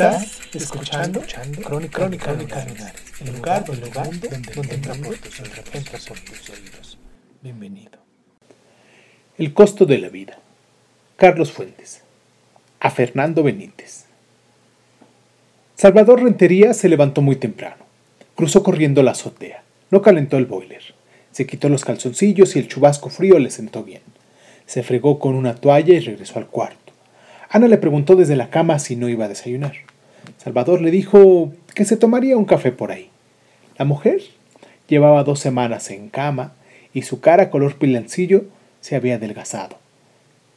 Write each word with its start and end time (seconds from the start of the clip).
Estás 0.00 0.40
escuchando, 0.54 1.20
Crónica, 1.62 1.98
Crónica, 1.98 2.32
Crónica 2.32 2.64
Lunares, 2.64 2.94
el 3.20 3.36
lugar, 3.36 3.64
el 3.70 3.80
lugar 3.80 4.06
donde, 4.08 4.28
donde 4.54 4.74
entra 4.74 4.94
por 4.94 5.14
tus 5.18 5.40
oídos, 5.40 5.74
entra 5.74 5.98
por 6.08 6.20
tus 6.20 6.48
oídos. 6.48 6.98
Bienvenido. 7.42 7.98
El 9.36 9.52
costo 9.52 9.84
de 9.84 9.98
la 9.98 10.08
vida. 10.08 10.38
Carlos 11.16 11.52
Fuentes. 11.52 12.00
A 12.80 12.90
Fernando 12.90 13.42
Benítez. 13.42 14.06
Salvador 15.74 16.22
Rentería 16.22 16.72
se 16.72 16.88
levantó 16.88 17.20
muy 17.20 17.36
temprano. 17.36 17.84
Cruzó 18.34 18.62
corriendo 18.62 19.02
la 19.02 19.10
azotea. 19.10 19.64
No 19.90 20.00
calentó 20.00 20.38
el 20.38 20.46
boiler. 20.46 20.94
Se 21.30 21.46
quitó 21.46 21.68
los 21.68 21.84
calzoncillos 21.84 22.56
y 22.56 22.60
el 22.60 22.68
chubasco 22.68 23.10
frío 23.10 23.38
le 23.38 23.50
sentó 23.50 23.84
bien. 23.84 24.00
Se 24.64 24.82
fregó 24.82 25.18
con 25.18 25.34
una 25.34 25.56
toalla 25.56 25.92
y 25.92 26.00
regresó 26.00 26.38
al 26.38 26.46
cuarto. 26.46 26.90
Ana 27.50 27.68
le 27.68 27.76
preguntó 27.76 28.16
desde 28.16 28.36
la 28.36 28.48
cama 28.48 28.78
si 28.78 28.96
no 28.96 29.06
iba 29.10 29.26
a 29.26 29.28
desayunar. 29.28 29.89
Salvador 30.38 30.80
le 30.80 30.90
dijo 30.90 31.52
que 31.74 31.84
se 31.84 31.96
tomaría 31.96 32.36
un 32.36 32.44
café 32.44 32.72
por 32.72 32.92
ahí. 32.92 33.10
La 33.78 33.84
mujer 33.84 34.20
llevaba 34.88 35.24
dos 35.24 35.40
semanas 35.40 35.90
en 35.90 36.08
cama 36.08 36.52
y 36.92 37.02
su 37.02 37.20
cara 37.20 37.50
color 37.50 37.76
pilancillo 37.76 38.44
se 38.80 38.96
había 38.96 39.16
adelgazado. 39.16 39.78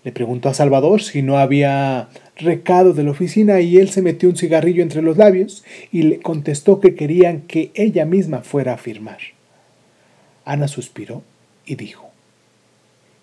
Le 0.04 0.12
preguntó 0.12 0.50
a 0.50 0.54
Salvador 0.54 1.02
si 1.02 1.22
no 1.22 1.38
había 1.38 2.10
recado 2.36 2.94
de 2.94 3.04
la 3.04 3.12
oficina 3.12 3.62
y 3.62 3.78
él 3.78 3.90
se 3.90 4.02
metió 4.02 4.30
un 4.30 4.36
cigarrillo 4.36 4.84
entre 4.84 5.02
los 5.02 5.18
labios 5.18 5.64
y 5.92 6.04
le 6.04 6.20
contestó 6.20 6.82
que 6.82 6.96
querían 6.96 7.42
que 7.42 7.72
ella 7.74 8.06
misma 8.06 8.42
fuera 8.42 8.74
a 8.74 8.78
firmar. 8.78 9.20
Ana 10.44 10.68
suspiró 10.68 11.24
y 11.66 11.76
dijo, 11.76 12.10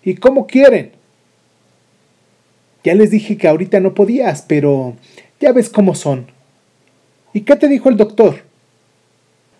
¿Y 0.03 0.15
cómo 0.15 0.47
quieren? 0.47 0.93
Ya 2.83 2.95
les 2.95 3.11
dije 3.11 3.37
que 3.37 3.47
ahorita 3.47 3.79
no 3.79 3.93
podías, 3.93 4.41
pero 4.41 4.95
ya 5.41 5.51
ves 5.51 5.69
cómo 5.69 5.95
son. 5.95 6.27
¿Y 7.33 7.41
qué 7.41 7.55
te 7.55 7.67
dijo 7.67 7.89
el 7.89 7.97
doctor? 7.97 8.43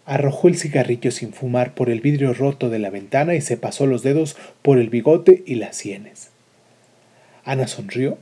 Arrojó 0.06 0.48
el 0.48 0.58
cigarrillo 0.58 1.12
sin 1.12 1.34
fumar 1.34 1.74
por 1.74 1.90
el 1.90 2.02
vidrio 2.02 2.34
roto 2.34 2.70
de 2.70 2.80
la 2.80 2.90
ventana 2.90 3.36
y 3.36 3.42
se 3.42 3.58
pasó 3.58 3.88
los 3.88 4.04
dedos 4.04 4.38
por 4.62 4.78
el 4.78 4.90
bigote 4.90 5.44
y 5.46 5.56
las 5.56 5.76
sienes. 5.76 6.30
Ana 7.44 7.68
sonrió 7.68 8.18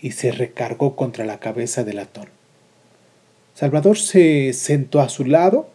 y 0.00 0.12
se 0.12 0.32
recargó 0.32 0.96
contra 0.96 1.24
la 1.24 1.38
cabeza 1.38 1.84
del 1.84 1.96
latón. 1.96 2.28
Salvador 3.54 3.98
se 3.98 4.52
sentó 4.52 5.00
a 5.00 5.08
su 5.08 5.24
lado 5.24 5.68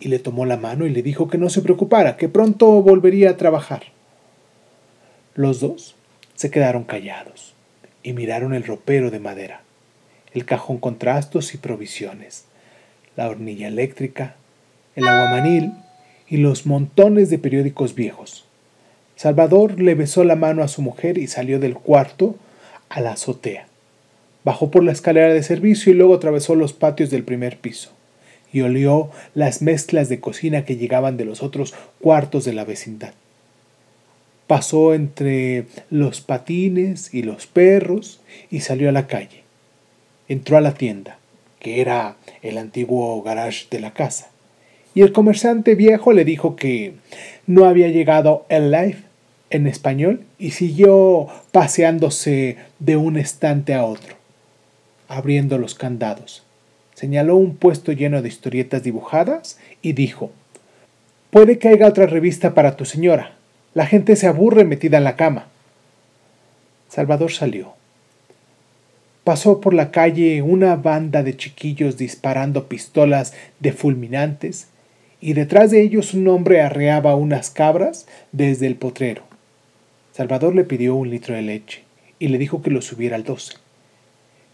y 0.00 0.08
le 0.08 0.18
tomó 0.18 0.46
la 0.46 0.56
mano 0.56 0.86
y 0.86 0.90
le 0.90 1.02
dijo 1.02 1.28
que 1.28 1.38
no 1.38 1.48
se 1.48 1.62
preocupara, 1.62 2.16
que 2.16 2.28
pronto 2.28 2.82
volvería 2.82 3.30
a 3.30 3.36
trabajar. 3.36 3.84
Los 5.34 5.60
dos 5.60 5.96
se 6.34 6.50
quedaron 6.50 6.84
callados 6.84 7.54
y 8.02 8.12
miraron 8.12 8.54
el 8.54 8.64
ropero 8.64 9.10
de 9.10 9.18
madera, 9.18 9.62
el 10.36 10.44
cajón 10.44 10.76
con 10.76 10.98
trastos 10.98 11.54
y 11.54 11.58
provisiones, 11.58 12.44
la 13.16 13.28
hornilla 13.30 13.68
eléctrica, 13.68 14.36
el 14.94 15.08
aguamanil 15.08 15.72
y 16.28 16.36
los 16.36 16.66
montones 16.66 17.30
de 17.30 17.38
periódicos 17.38 17.94
viejos. 17.94 18.44
Salvador 19.16 19.80
le 19.80 19.94
besó 19.94 20.24
la 20.24 20.36
mano 20.36 20.62
a 20.62 20.68
su 20.68 20.82
mujer 20.82 21.16
y 21.16 21.26
salió 21.26 21.58
del 21.58 21.74
cuarto 21.74 22.36
a 22.90 23.00
la 23.00 23.12
azotea. 23.12 23.66
Bajó 24.44 24.70
por 24.70 24.84
la 24.84 24.92
escalera 24.92 25.32
de 25.32 25.42
servicio 25.42 25.90
y 25.90 25.96
luego 25.96 26.14
atravesó 26.14 26.54
los 26.54 26.74
patios 26.74 27.08
del 27.08 27.24
primer 27.24 27.58
piso 27.58 27.92
y 28.52 28.60
olió 28.60 29.10
las 29.34 29.62
mezclas 29.62 30.10
de 30.10 30.20
cocina 30.20 30.66
que 30.66 30.76
llegaban 30.76 31.16
de 31.16 31.24
los 31.24 31.42
otros 31.42 31.74
cuartos 31.98 32.44
de 32.44 32.52
la 32.52 32.64
vecindad. 32.64 33.14
Pasó 34.46 34.92
entre 34.92 35.64
los 35.88 36.20
patines 36.20 37.12
y 37.14 37.22
los 37.22 37.46
perros 37.46 38.20
y 38.50 38.60
salió 38.60 38.90
a 38.90 38.92
la 38.92 39.06
calle. 39.06 39.45
Entró 40.28 40.56
a 40.56 40.60
la 40.60 40.74
tienda, 40.74 41.18
que 41.60 41.80
era 41.80 42.16
el 42.42 42.58
antiguo 42.58 43.22
garage 43.22 43.66
de 43.70 43.80
la 43.80 43.92
casa, 43.92 44.28
y 44.94 45.02
el 45.02 45.12
comerciante 45.12 45.74
viejo 45.74 46.12
le 46.12 46.24
dijo 46.24 46.56
que 46.56 46.94
no 47.46 47.66
había 47.66 47.88
llegado 47.88 48.46
el 48.48 48.70
live 48.70 48.98
en 49.50 49.66
español 49.66 50.24
y 50.38 50.52
siguió 50.52 51.28
paseándose 51.52 52.56
de 52.78 52.96
un 52.96 53.16
estante 53.16 53.74
a 53.74 53.84
otro, 53.84 54.16
abriendo 55.08 55.58
los 55.58 55.74
candados. 55.74 56.42
Señaló 56.94 57.36
un 57.36 57.56
puesto 57.56 57.92
lleno 57.92 58.22
de 58.22 58.28
historietas 58.28 58.82
dibujadas 58.82 59.58
y 59.82 59.92
dijo, 59.92 60.30
Puede 61.30 61.58
que 61.58 61.68
haya 61.68 61.86
otra 61.86 62.06
revista 62.06 62.54
para 62.54 62.76
tu 62.76 62.86
señora. 62.86 63.32
La 63.74 63.84
gente 63.84 64.16
se 64.16 64.26
aburre 64.26 64.64
metida 64.64 64.96
en 64.96 65.04
la 65.04 65.16
cama. 65.16 65.48
Salvador 66.88 67.30
salió. 67.30 67.74
Pasó 69.26 69.60
por 69.60 69.74
la 69.74 69.90
calle 69.90 70.40
una 70.40 70.76
banda 70.76 71.24
de 71.24 71.36
chiquillos 71.36 71.96
disparando 71.96 72.68
pistolas 72.68 73.34
de 73.58 73.72
fulminantes 73.72 74.68
y 75.20 75.32
detrás 75.32 75.72
de 75.72 75.82
ellos 75.82 76.14
un 76.14 76.28
hombre 76.28 76.60
arreaba 76.60 77.16
unas 77.16 77.50
cabras 77.50 78.06
desde 78.30 78.68
el 78.68 78.76
potrero. 78.76 79.24
Salvador 80.12 80.54
le 80.54 80.62
pidió 80.62 80.94
un 80.94 81.10
litro 81.10 81.34
de 81.34 81.42
leche 81.42 81.82
y 82.20 82.28
le 82.28 82.38
dijo 82.38 82.62
que 82.62 82.70
lo 82.70 82.80
subiera 82.80 83.16
al 83.16 83.24
doce. 83.24 83.54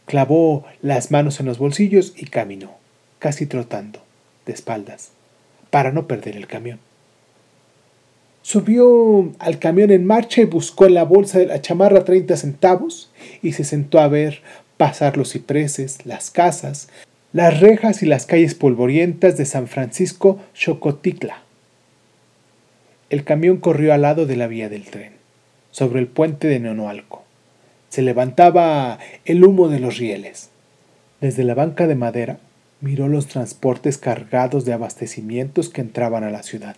Clavó 0.06 0.64
las 0.80 1.10
manos 1.10 1.38
en 1.38 1.44
los 1.44 1.58
bolsillos 1.58 2.14
y 2.16 2.24
caminó, 2.24 2.70
casi 3.18 3.44
trotando, 3.44 4.02
de 4.46 4.54
espaldas, 4.54 5.10
para 5.68 5.92
no 5.92 6.06
perder 6.06 6.34
el 6.34 6.46
camión. 6.46 6.78
Subió 8.42 9.32
al 9.38 9.58
camión 9.60 9.92
en 9.92 10.04
marcha 10.04 10.42
y 10.42 10.46
buscó 10.46 10.86
en 10.86 10.94
la 10.94 11.04
bolsa 11.04 11.38
de 11.38 11.46
la 11.46 11.60
chamarra 11.60 12.04
30 12.04 12.36
centavos 12.36 13.10
y 13.40 13.52
se 13.52 13.62
sentó 13.62 14.00
a 14.00 14.08
ver 14.08 14.42
pasar 14.76 15.16
los 15.16 15.32
cipreses, 15.32 16.04
las 16.06 16.30
casas, 16.30 16.88
las 17.32 17.60
rejas 17.60 18.02
y 18.02 18.06
las 18.06 18.26
calles 18.26 18.54
polvorientas 18.54 19.36
de 19.36 19.46
San 19.46 19.68
Francisco 19.68 20.40
Xocoticla. 20.54 21.42
El 23.10 23.24
camión 23.24 23.58
corrió 23.58 23.94
al 23.94 24.02
lado 24.02 24.26
de 24.26 24.36
la 24.36 24.48
vía 24.48 24.68
del 24.68 24.84
tren, 24.84 25.12
sobre 25.70 26.00
el 26.00 26.08
puente 26.08 26.48
de 26.48 26.58
Nonoalco. 26.58 27.22
Se 27.90 28.02
levantaba 28.02 28.98
el 29.24 29.44
humo 29.44 29.68
de 29.68 29.78
los 29.78 29.98
rieles. 29.98 30.50
Desde 31.20 31.44
la 31.44 31.54
banca 31.54 31.86
de 31.86 31.94
madera 31.94 32.38
miró 32.80 33.06
los 33.06 33.28
transportes 33.28 33.98
cargados 33.98 34.64
de 34.64 34.72
abastecimientos 34.72 35.68
que 35.68 35.82
entraban 35.82 36.24
a 36.24 36.30
la 36.30 36.42
ciudad. 36.42 36.74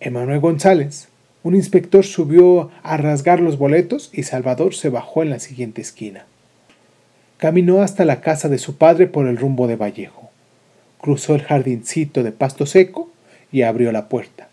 Emanuel 0.00 0.40
González, 0.40 1.08
un 1.42 1.54
inspector 1.54 2.04
subió 2.04 2.70
a 2.82 2.98
rasgar 2.98 3.40
los 3.40 3.56
boletos 3.56 4.10
y 4.12 4.24
Salvador 4.24 4.74
se 4.74 4.90
bajó 4.90 5.22
en 5.22 5.30
la 5.30 5.38
siguiente 5.38 5.80
esquina. 5.80 6.26
Caminó 7.38 7.80
hasta 7.80 8.04
la 8.04 8.20
casa 8.20 8.48
de 8.50 8.58
su 8.58 8.76
padre 8.76 9.06
por 9.06 9.26
el 9.26 9.38
rumbo 9.38 9.66
de 9.66 9.76
Vallejo. 9.76 10.30
Cruzó 11.00 11.34
el 11.34 11.42
jardincito 11.42 12.22
de 12.22 12.32
pasto 12.32 12.66
seco 12.66 13.10
y 13.50 13.62
abrió 13.62 13.90
la 13.90 14.08
puerta. 14.08 14.48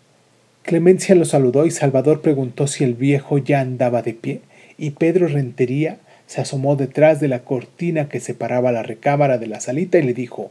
Clemencia 0.62 1.14
lo 1.14 1.26
saludó 1.26 1.66
y 1.66 1.70
Salvador 1.70 2.22
preguntó 2.22 2.66
si 2.66 2.84
el 2.84 2.94
viejo 2.94 3.36
ya 3.36 3.60
andaba 3.60 4.00
de 4.00 4.14
pie, 4.14 4.40
y 4.78 4.90
Pedro 4.92 5.28
Rentería 5.28 5.98
se 6.26 6.40
asomó 6.40 6.74
detrás 6.74 7.20
de 7.20 7.28
la 7.28 7.40
cortina 7.40 8.08
que 8.08 8.18
separaba 8.18 8.72
la 8.72 8.82
recámara 8.82 9.36
de 9.36 9.46
la 9.46 9.60
salita 9.60 9.98
y 9.98 10.02
le 10.04 10.14
dijo 10.14 10.50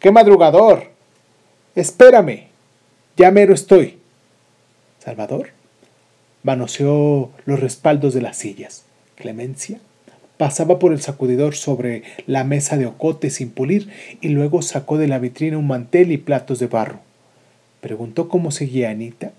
¡Qué 0.00 0.10
madrugador! 0.10 0.90
Espérame. 1.74 2.48
Ya 3.16 3.30
mero 3.30 3.54
estoy. 3.54 4.03
Salvador 5.04 5.50
manoseó 6.42 7.30
los 7.44 7.60
respaldos 7.60 8.14
de 8.14 8.22
las 8.22 8.36
sillas. 8.36 8.84
Clemencia 9.16 9.80
pasaba 10.36 10.78
por 10.78 10.92
el 10.92 11.00
sacudidor 11.00 11.54
sobre 11.54 12.02
la 12.26 12.44
mesa 12.44 12.76
de 12.76 12.86
ocote 12.86 13.30
sin 13.30 13.50
pulir 13.50 13.90
y 14.20 14.28
luego 14.28 14.62
sacó 14.62 14.98
de 14.98 15.08
la 15.08 15.18
vitrina 15.18 15.58
un 15.58 15.66
mantel 15.66 16.12
y 16.12 16.18
platos 16.18 16.58
de 16.58 16.66
barro. 16.66 17.00
Preguntó 17.80 18.28
cómo 18.28 18.50
seguía 18.50 18.90
Anita 18.90 19.32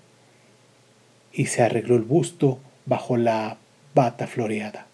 y 1.33 1.47
se 1.47 1.63
arregló 1.63 1.95
el 1.95 2.03
busto 2.03 2.59
bajo 2.85 3.18
la 3.18 3.57
bata 3.94 4.27
floreada. 4.27 4.88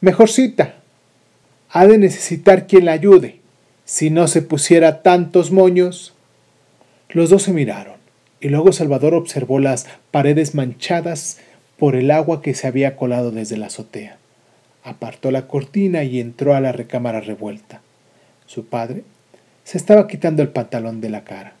Mejorcita. 0.00 0.76
Ha 1.72 1.86
de 1.86 1.98
necesitar 1.98 2.66
quien 2.66 2.86
la 2.86 2.92
ayude. 2.92 3.40
Si 3.84 4.10
no 4.10 4.26
se 4.28 4.42
pusiera 4.42 5.02
tantos 5.02 5.50
moños. 5.50 6.14
Los 7.10 7.30
dos 7.30 7.42
se 7.44 7.52
miraron. 7.52 7.99
Y 8.40 8.48
luego 8.48 8.72
Salvador 8.72 9.14
observó 9.14 9.58
las 9.58 9.86
paredes 10.10 10.54
manchadas 10.54 11.38
por 11.78 11.94
el 11.94 12.10
agua 12.10 12.42
que 12.42 12.54
se 12.54 12.66
había 12.66 12.96
colado 12.96 13.30
desde 13.30 13.56
la 13.56 13.66
azotea. 13.66 14.18
Apartó 14.82 15.30
la 15.30 15.46
cortina 15.46 16.04
y 16.04 16.20
entró 16.20 16.54
a 16.54 16.60
la 16.60 16.72
recámara 16.72 17.20
revuelta. 17.20 17.82
Su 18.46 18.66
padre 18.66 19.04
se 19.64 19.78
estaba 19.78 20.08
quitando 20.08 20.42
el 20.42 20.48
pantalón 20.48 21.00
de 21.00 21.10
la 21.10 21.24
cara. 21.24 21.54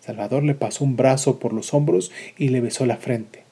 Salvador 0.00 0.42
le 0.42 0.54
pasó 0.54 0.84
un 0.84 0.96
brazo 0.96 1.38
por 1.38 1.52
los 1.52 1.74
hombros 1.74 2.12
y 2.38 2.48
le 2.48 2.60
besó 2.60 2.86
la 2.86 2.96
frente. 2.96 3.42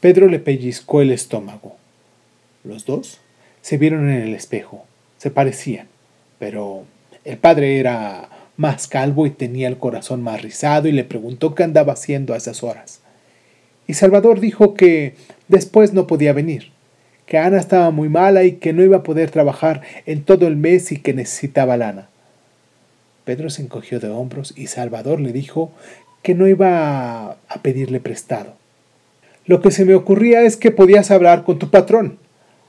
Pedro 0.00 0.28
le 0.28 0.38
pellizcó 0.38 1.02
el 1.02 1.10
estómago. 1.10 1.76
Los 2.62 2.86
dos 2.86 3.20
se 3.62 3.78
vieron 3.78 4.08
en 4.08 4.22
el 4.22 4.34
espejo. 4.34 4.84
Se 5.16 5.30
parecían, 5.30 5.88
pero 6.38 6.84
el 7.24 7.38
padre 7.38 7.78
era 7.80 8.28
más 8.58 8.88
calvo 8.88 9.24
y 9.24 9.30
tenía 9.30 9.68
el 9.68 9.78
corazón 9.78 10.20
más 10.20 10.42
rizado 10.42 10.88
y 10.88 10.92
le 10.92 11.04
preguntó 11.04 11.54
qué 11.54 11.62
andaba 11.62 11.94
haciendo 11.94 12.34
a 12.34 12.36
esas 12.36 12.62
horas. 12.62 13.00
Y 13.86 13.94
Salvador 13.94 14.40
dijo 14.40 14.74
que 14.74 15.14
después 15.46 15.94
no 15.94 16.08
podía 16.08 16.32
venir, 16.34 16.72
que 17.24 17.38
Ana 17.38 17.58
estaba 17.58 17.90
muy 17.92 18.08
mala 18.08 18.42
y 18.42 18.56
que 18.56 18.72
no 18.72 18.82
iba 18.82 18.98
a 18.98 19.02
poder 19.04 19.30
trabajar 19.30 19.82
en 20.06 20.24
todo 20.24 20.48
el 20.48 20.56
mes 20.56 20.90
y 20.90 20.98
que 20.98 21.14
necesitaba 21.14 21.76
lana. 21.76 22.08
Pedro 23.24 23.48
se 23.48 23.62
encogió 23.62 24.00
de 24.00 24.08
hombros 24.08 24.52
y 24.56 24.66
Salvador 24.66 25.20
le 25.20 25.32
dijo 25.32 25.70
que 26.22 26.34
no 26.34 26.48
iba 26.48 27.30
a 27.30 27.62
pedirle 27.62 28.00
prestado. 28.00 28.56
Lo 29.46 29.62
que 29.62 29.70
se 29.70 29.84
me 29.84 29.94
ocurría 29.94 30.42
es 30.42 30.56
que 30.56 30.72
podías 30.72 31.12
hablar 31.12 31.44
con 31.44 31.60
tu 31.60 31.70
patrón. 31.70 32.18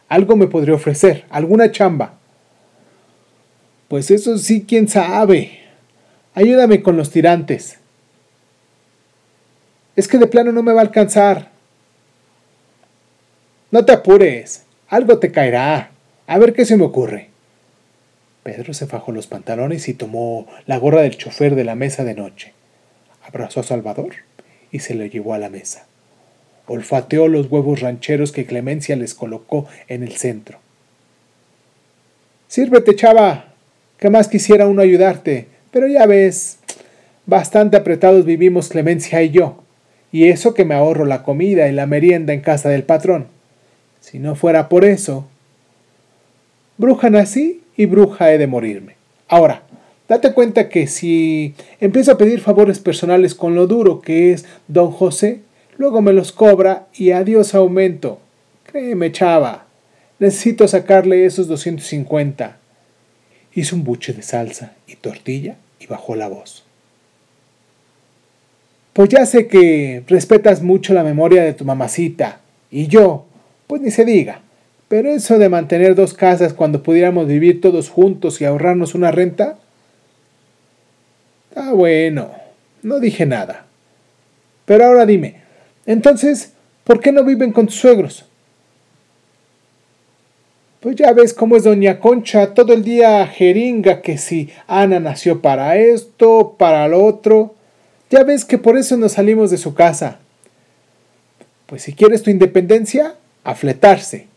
Algo 0.08 0.36
me 0.36 0.48
podría 0.48 0.76
ofrecer, 0.76 1.26
alguna 1.30 1.72
chamba. 1.72 2.14
Pues 3.88 4.12
eso 4.12 4.38
sí, 4.38 4.66
quién 4.68 4.88
sabe. 4.88 5.59
Ayúdame 6.34 6.82
con 6.82 6.98
los 6.98 7.12
tirantes. 7.12 7.78
Es 9.96 10.08
que 10.08 10.18
de 10.18 10.28
plano 10.28 10.52
no 10.52 10.64
me 10.64 10.74
va 10.74 10.82
a 10.82 10.84
alcanzar. 10.84 11.50
No 13.72 13.86
te 13.86 13.92
apures, 13.92 14.64
algo 14.88 15.20
te 15.20 15.32
caerá. 15.32 15.92
A 16.28 16.38
ver 16.38 16.54
qué 16.54 16.66
se 16.66 16.78
me 16.78 16.86
ocurre. 16.86 17.30
Pedro 18.44 18.74
se 18.74 18.88
fajó 18.88 19.12
los 19.12 19.28
pantalones 19.28 19.88
y 19.90 19.94
tomó 19.94 20.48
la 20.66 20.78
gorra 20.78 21.02
del 21.02 21.18
chofer 21.18 21.56
de 21.56 21.64
la 21.64 21.76
mesa 21.76 22.04
de 22.04 22.16
noche. 22.16 22.54
Abrazó 23.24 23.60
a 23.60 23.64
Salvador 23.64 24.16
y 24.72 24.80
se 24.80 24.96
lo 24.96 25.06
llevó 25.06 25.34
a 25.34 25.40
la 25.40 25.50
mesa. 25.50 25.86
Olfateó 26.68 27.28
los 27.28 27.48
huevos 27.52 27.82
rancheros 27.82 28.32
que 28.32 28.46
Clemencia 28.46 28.96
les 28.96 29.14
colocó 29.14 29.68
en 29.88 30.04
el 30.04 30.16
centro. 30.18 30.60
Sírvete, 32.48 32.96
chava. 32.96 33.54
¿Qué 33.98 34.10
más 34.10 34.28
quisiera 34.28 34.68
uno 34.68 34.82
ayudarte? 34.82 35.48
Pero 35.72 35.88
ya 35.88 36.06
ves, 36.06 36.60
bastante 37.26 37.78
apretados 37.78 38.26
vivimos 38.26 38.70
Clemencia 38.70 39.22
y 39.22 39.30
yo. 39.30 39.64
Y 40.12 40.30
eso 40.30 40.54
que 40.54 40.66
me 40.66 40.74
ahorro 40.74 41.06
la 41.06 41.24
comida 41.24 41.68
y 41.68 41.72
la 41.72 41.86
merienda 41.86 42.34
en 42.34 42.42
casa 42.42 42.70
del 42.70 42.84
patrón. 42.84 43.28
Si 44.00 44.18
no 44.20 44.36
fuera 44.36 44.70
por 44.70 44.86
eso. 44.86 45.28
Bruja 46.78 47.10
nací 47.10 47.62
y 47.76 47.86
bruja 47.86 48.32
he 48.32 48.38
de 48.38 48.48
morirme. 48.48 48.96
Ahora, 49.28 49.64
date 50.08 50.34
cuenta 50.34 50.70
que 50.70 50.88
si 50.88 51.54
empiezo 51.80 52.14
a 52.14 52.18
pedir 52.18 52.40
favores 52.40 52.80
personales 52.80 53.36
con 53.36 53.54
lo 53.54 53.68
duro 53.68 54.02
que 54.02 54.32
es 54.32 54.46
don 54.68 54.92
José, 54.92 55.42
luego 55.78 56.02
me 56.02 56.14
los 56.14 56.32
cobra 56.32 56.88
y 56.94 57.12
adiós 57.12 57.54
aumento. 57.54 58.20
Créeme, 58.64 59.12
chava, 59.12 59.66
necesito 60.20 60.68
sacarle 60.68 61.26
esos 61.26 61.48
250. 61.48 62.59
Hizo 63.60 63.76
un 63.76 63.84
buche 63.84 64.14
de 64.14 64.22
salsa 64.22 64.72
y 64.88 64.96
tortilla 64.96 65.58
y 65.82 65.88
bajó 65.88 66.16
la 66.16 66.30
voz. 66.30 66.64
Pues 68.94 69.10
ya 69.10 69.26
sé 69.26 69.48
que 69.48 70.02
respetas 70.08 70.62
mucho 70.62 70.94
la 70.94 71.04
memoria 71.04 71.44
de 71.44 71.54
tu 71.54 71.66
mamacita, 71.66 72.40
y 72.72 72.88
yo, 72.88 73.26
pues 73.68 73.82
ni 73.82 73.92
se 73.92 74.06
diga. 74.06 74.40
Pero 74.88 75.10
eso 75.10 75.38
de 75.38 75.50
mantener 75.50 75.94
dos 75.94 76.14
casas 76.14 76.54
cuando 76.54 76.84
pudiéramos 76.84 77.28
vivir 77.28 77.60
todos 77.60 77.90
juntos 77.90 78.40
y 78.40 78.46
ahorrarnos 78.46 78.96
una 78.96 79.12
renta. 79.12 79.60
Ah, 81.54 81.74
bueno, 81.74 82.32
no 82.82 83.02
dije 83.02 83.26
nada. 83.26 83.66
Pero 84.64 84.86
ahora 84.86 85.06
dime, 85.06 85.42
entonces, 85.86 86.54
¿por 86.86 87.02
qué 87.02 87.12
no 87.12 87.26
viven 87.26 87.52
con 87.52 87.66
tus 87.66 87.76
suegros? 87.76 88.29
Pues 90.80 90.96
ya 90.96 91.12
ves 91.12 91.34
cómo 91.34 91.58
es 91.58 91.64
doña 91.64 92.00
Concha, 92.00 92.54
todo 92.54 92.74
el 92.74 92.84
día 92.84 93.28
jeringa 93.28 94.02
que 94.02 94.18
si 94.18 94.50
Ana 94.66 95.00
nació 95.00 95.42
para 95.42 95.76
esto, 95.78 96.56
para 96.58 96.88
lo 96.88 97.04
otro. 97.04 97.56
Ya 98.10 98.24
ves 98.24 98.46
que 98.46 98.58
por 98.58 98.78
eso 98.78 98.96
nos 98.96 99.14
salimos 99.14 99.52
de 99.52 99.58
su 99.58 99.74
casa. 99.74 100.20
Pues 101.66 101.82
si 101.84 101.94
quieres 101.94 102.24
tu 102.24 102.30
independencia, 102.30 103.16
a 103.44 103.56
fletarse. 103.56 104.28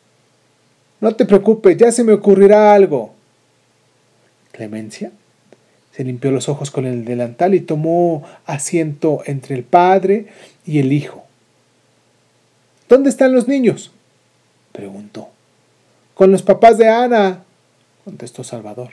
No 1.00 1.14
te 1.14 1.26
preocupes, 1.26 1.76
ya 1.76 1.92
se 1.92 2.04
me 2.04 2.12
ocurrirá 2.12 2.74
algo. 2.74 3.14
Clemencia 4.52 5.12
se 5.92 6.04
limpió 6.04 6.30
los 6.30 6.48
ojos 6.48 6.70
con 6.70 6.86
el 6.86 7.04
delantal 7.04 7.54
y 7.54 7.60
tomó 7.60 8.22
asiento 8.46 9.22
entre 9.26 9.54
el 9.54 9.62
padre 9.62 10.26
y 10.64 10.78
el 10.78 10.92
hijo. 10.92 11.24
¿Dónde 12.88 13.10
están 13.10 13.32
los 13.32 13.46
niños? 13.46 13.92
preguntó. 14.72 15.31
Con 16.22 16.30
los 16.30 16.42
papás 16.44 16.78
de 16.78 16.88
Ana, 16.88 17.42
contestó 18.04 18.44
Salvador. 18.44 18.90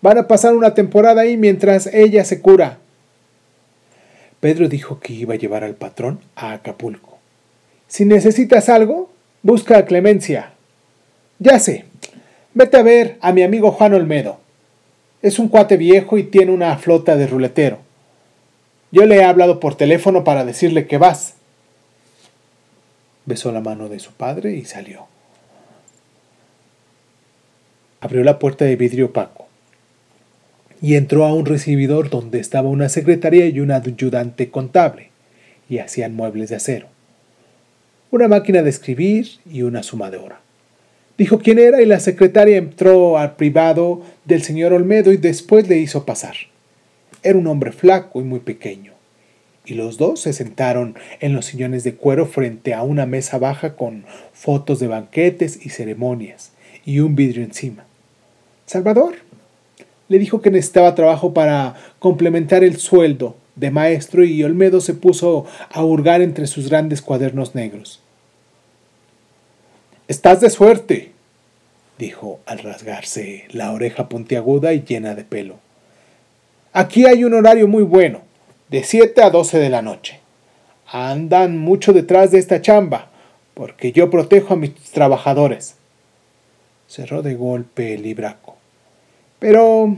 Van 0.00 0.16
a 0.16 0.28
pasar 0.28 0.54
una 0.54 0.74
temporada 0.74 1.22
ahí 1.22 1.36
mientras 1.36 1.88
ella 1.88 2.24
se 2.24 2.40
cura. 2.40 2.78
Pedro 4.38 4.68
dijo 4.68 5.00
que 5.00 5.12
iba 5.12 5.34
a 5.34 5.38
llevar 5.38 5.64
al 5.64 5.74
patrón 5.74 6.20
a 6.36 6.52
Acapulco. 6.52 7.18
Si 7.88 8.04
necesitas 8.04 8.68
algo, 8.68 9.10
busca 9.42 9.78
a 9.78 9.84
Clemencia. 9.86 10.52
Ya 11.40 11.58
sé. 11.58 11.86
Vete 12.54 12.76
a 12.76 12.84
ver 12.84 13.18
a 13.20 13.32
mi 13.32 13.42
amigo 13.42 13.72
Juan 13.72 13.94
Olmedo. 13.94 14.38
Es 15.22 15.40
un 15.40 15.48
cuate 15.48 15.76
viejo 15.76 16.16
y 16.16 16.22
tiene 16.22 16.52
una 16.52 16.78
flota 16.78 17.16
de 17.16 17.26
ruletero. 17.26 17.78
Yo 18.92 19.04
le 19.04 19.16
he 19.16 19.24
hablado 19.24 19.58
por 19.58 19.74
teléfono 19.74 20.22
para 20.22 20.44
decirle 20.44 20.86
que 20.86 20.96
vas. 20.96 21.34
Besó 23.26 23.50
la 23.50 23.60
mano 23.60 23.88
de 23.88 23.98
su 23.98 24.12
padre 24.12 24.52
y 24.52 24.64
salió. 24.64 25.09
Abrió 28.00 28.24
la 28.24 28.38
puerta 28.38 28.64
de 28.64 28.76
vidrio 28.76 29.06
opaco 29.06 29.50
y 30.82 30.94
entró 30.94 31.26
a 31.26 31.34
un 31.34 31.44
recibidor 31.46 32.08
donde 32.08 32.40
estaba 32.40 32.68
una 32.68 32.88
secretaria 32.88 33.46
y 33.46 33.60
un 33.60 33.70
ayudante 33.70 34.50
contable, 34.50 35.10
y 35.68 35.78
hacían 35.78 36.14
muebles 36.14 36.50
de 36.50 36.56
acero, 36.56 36.86
una 38.10 38.28
máquina 38.28 38.62
de 38.62 38.70
escribir 38.70 39.28
y 39.50 39.62
una 39.62 39.82
sumadora. 39.82 40.40
Dijo 41.18 41.38
quién 41.38 41.58
era 41.58 41.82
y 41.82 41.86
la 41.86 42.00
secretaria 42.00 42.56
entró 42.56 43.18
al 43.18 43.36
privado 43.36 44.02
del 44.24 44.42
señor 44.42 44.72
Olmedo 44.72 45.12
y 45.12 45.18
después 45.18 45.68
le 45.68 45.78
hizo 45.78 46.06
pasar. 46.06 46.34
Era 47.22 47.38
un 47.38 47.46
hombre 47.46 47.72
flaco 47.72 48.20
y 48.20 48.24
muy 48.24 48.40
pequeño, 48.40 48.94
y 49.66 49.74
los 49.74 49.98
dos 49.98 50.20
se 50.20 50.32
sentaron 50.32 50.96
en 51.20 51.34
los 51.34 51.44
sillones 51.44 51.84
de 51.84 51.94
cuero 51.94 52.24
frente 52.24 52.72
a 52.72 52.82
una 52.82 53.04
mesa 53.04 53.38
baja 53.38 53.76
con 53.76 54.06
fotos 54.32 54.80
de 54.80 54.86
banquetes 54.86 55.64
y 55.64 55.68
ceremonias 55.68 56.52
y 56.86 57.00
un 57.00 57.14
vidrio 57.14 57.44
encima. 57.44 57.89
Salvador 58.70 59.16
le 60.06 60.20
dijo 60.20 60.40
que 60.40 60.52
necesitaba 60.52 60.94
trabajo 60.94 61.34
para 61.34 61.74
complementar 61.98 62.62
el 62.62 62.76
sueldo 62.76 63.34
de 63.56 63.72
maestro 63.72 64.22
y 64.22 64.44
Olmedo 64.44 64.80
se 64.80 64.94
puso 64.94 65.44
a 65.72 65.82
hurgar 65.82 66.22
entre 66.22 66.46
sus 66.46 66.68
grandes 66.68 67.02
cuadernos 67.02 67.56
negros. 67.56 67.98
Estás 70.06 70.40
de 70.40 70.50
suerte, 70.50 71.10
dijo 71.98 72.38
al 72.46 72.60
rasgarse 72.60 73.46
la 73.50 73.72
oreja 73.72 74.08
puntiaguda 74.08 74.72
y 74.72 74.84
llena 74.84 75.16
de 75.16 75.24
pelo. 75.24 75.56
Aquí 76.72 77.06
hay 77.06 77.24
un 77.24 77.34
horario 77.34 77.66
muy 77.66 77.82
bueno, 77.82 78.20
de 78.68 78.84
7 78.84 79.20
a 79.20 79.30
12 79.30 79.58
de 79.58 79.68
la 79.68 79.82
noche. 79.82 80.20
Andan 80.86 81.58
mucho 81.58 81.92
detrás 81.92 82.30
de 82.30 82.38
esta 82.38 82.62
chamba, 82.62 83.10
porque 83.52 83.90
yo 83.90 84.10
protejo 84.10 84.54
a 84.54 84.56
mis 84.56 84.76
trabajadores. 84.92 85.74
Cerró 86.86 87.22
de 87.22 87.34
golpe 87.34 87.94
el 87.94 88.04
libraco. 88.04 88.59
Pero, 89.40 89.96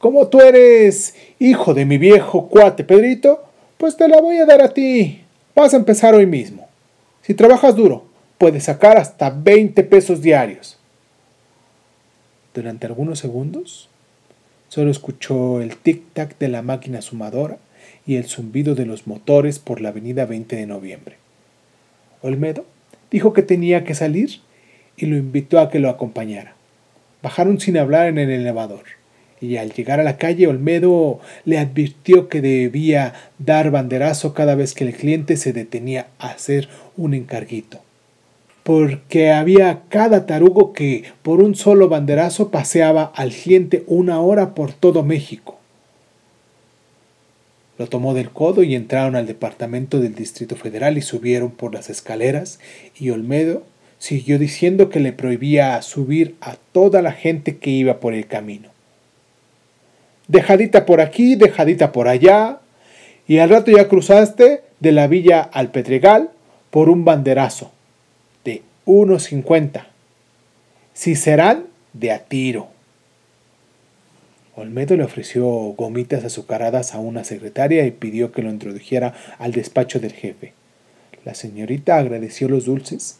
como 0.00 0.26
tú 0.26 0.40
eres 0.40 1.14
hijo 1.38 1.74
de 1.74 1.84
mi 1.84 1.98
viejo 1.98 2.48
cuate 2.48 2.82
Pedrito, 2.82 3.44
pues 3.76 3.96
te 3.96 4.08
la 4.08 4.20
voy 4.20 4.38
a 4.38 4.46
dar 4.46 4.60
a 4.60 4.74
ti. 4.74 5.20
Vas 5.54 5.74
a 5.74 5.76
empezar 5.76 6.14
hoy 6.14 6.26
mismo. 6.26 6.66
Si 7.22 7.34
trabajas 7.34 7.76
duro, 7.76 8.04
puede 8.38 8.60
sacar 8.60 8.96
hasta 8.96 9.30
20 9.30 9.84
pesos 9.84 10.22
diarios. 10.22 10.78
Durante 12.54 12.86
algunos 12.86 13.18
segundos, 13.18 13.88
solo 14.68 14.90
escuchó 14.90 15.60
el 15.60 15.76
tic-tac 15.76 16.38
de 16.38 16.48
la 16.48 16.62
máquina 16.62 17.02
sumadora 17.02 17.58
y 18.06 18.16
el 18.16 18.24
zumbido 18.24 18.74
de 18.74 18.86
los 18.86 19.06
motores 19.06 19.58
por 19.58 19.80
la 19.80 19.90
avenida 19.90 20.24
20 20.24 20.56
de 20.56 20.66
noviembre. 20.66 21.16
Olmedo 22.22 22.64
dijo 23.10 23.32
que 23.32 23.42
tenía 23.42 23.84
que 23.84 23.94
salir 23.94 24.40
y 24.96 25.06
lo 25.06 25.16
invitó 25.16 25.60
a 25.60 25.70
que 25.70 25.78
lo 25.78 25.88
acompañara. 25.88 26.57
Bajaron 27.22 27.60
sin 27.60 27.76
hablar 27.76 28.08
en 28.08 28.18
el 28.18 28.30
elevador 28.30 28.98
y 29.40 29.56
al 29.56 29.72
llegar 29.72 30.00
a 30.00 30.04
la 30.04 30.16
calle 30.16 30.46
Olmedo 30.46 31.20
le 31.44 31.58
advirtió 31.58 32.28
que 32.28 32.40
debía 32.40 33.14
dar 33.38 33.70
banderazo 33.70 34.34
cada 34.34 34.54
vez 34.54 34.74
que 34.74 34.84
el 34.84 34.94
cliente 34.94 35.36
se 35.36 35.52
detenía 35.52 36.08
a 36.18 36.30
hacer 36.30 36.68
un 36.96 37.14
encarguito. 37.14 37.80
Porque 38.62 39.30
había 39.30 39.82
cada 39.88 40.26
tarugo 40.26 40.72
que 40.72 41.04
por 41.22 41.40
un 41.42 41.54
solo 41.54 41.88
banderazo 41.88 42.50
paseaba 42.50 43.12
al 43.14 43.30
cliente 43.30 43.84
una 43.86 44.20
hora 44.20 44.54
por 44.54 44.72
todo 44.72 45.02
México. 45.02 45.58
Lo 47.78 47.86
tomó 47.86 48.12
del 48.12 48.30
codo 48.30 48.64
y 48.64 48.74
entraron 48.74 49.14
al 49.14 49.26
departamento 49.26 50.00
del 50.00 50.14
Distrito 50.14 50.56
Federal 50.56 50.98
y 50.98 51.02
subieron 51.02 51.52
por 51.52 51.72
las 51.72 51.88
escaleras 51.90 52.58
y 52.98 53.10
Olmedo 53.10 53.62
siguió 53.98 54.38
diciendo 54.38 54.88
que 54.88 55.00
le 55.00 55.12
prohibía 55.12 55.80
subir 55.82 56.36
a 56.40 56.56
toda 56.72 57.02
la 57.02 57.12
gente 57.12 57.58
que 57.58 57.70
iba 57.70 58.00
por 58.00 58.14
el 58.14 58.26
camino 58.26 58.70
dejadita 60.28 60.86
por 60.86 61.00
aquí, 61.00 61.34
dejadita 61.34 61.90
por 61.90 62.06
allá, 62.06 62.60
y 63.26 63.38
al 63.38 63.50
rato 63.50 63.72
ya 63.72 63.88
cruzaste 63.88 64.62
de 64.78 64.92
la 64.92 65.08
villa 65.08 65.40
al 65.40 65.70
Pedregal 65.70 66.30
por 66.70 66.88
un 66.88 67.04
banderazo 67.04 67.72
de 68.44 68.62
1.50. 68.86 69.86
Si 70.94 71.16
serán 71.16 71.64
de 71.92 72.12
a 72.12 72.20
tiro. 72.20 72.68
Olmedo 74.54 74.96
le 74.96 75.04
ofreció 75.04 75.46
gomitas 75.46 76.24
azucaradas 76.24 76.94
a 76.94 76.98
una 76.98 77.24
secretaria 77.24 77.86
y 77.86 77.92
pidió 77.92 78.32
que 78.32 78.42
lo 78.42 78.50
introdujera 78.50 79.14
al 79.38 79.52
despacho 79.52 80.00
del 80.00 80.12
jefe. 80.12 80.52
La 81.24 81.34
señorita 81.34 81.96
agradeció 81.96 82.48
los 82.48 82.64
dulces 82.64 83.18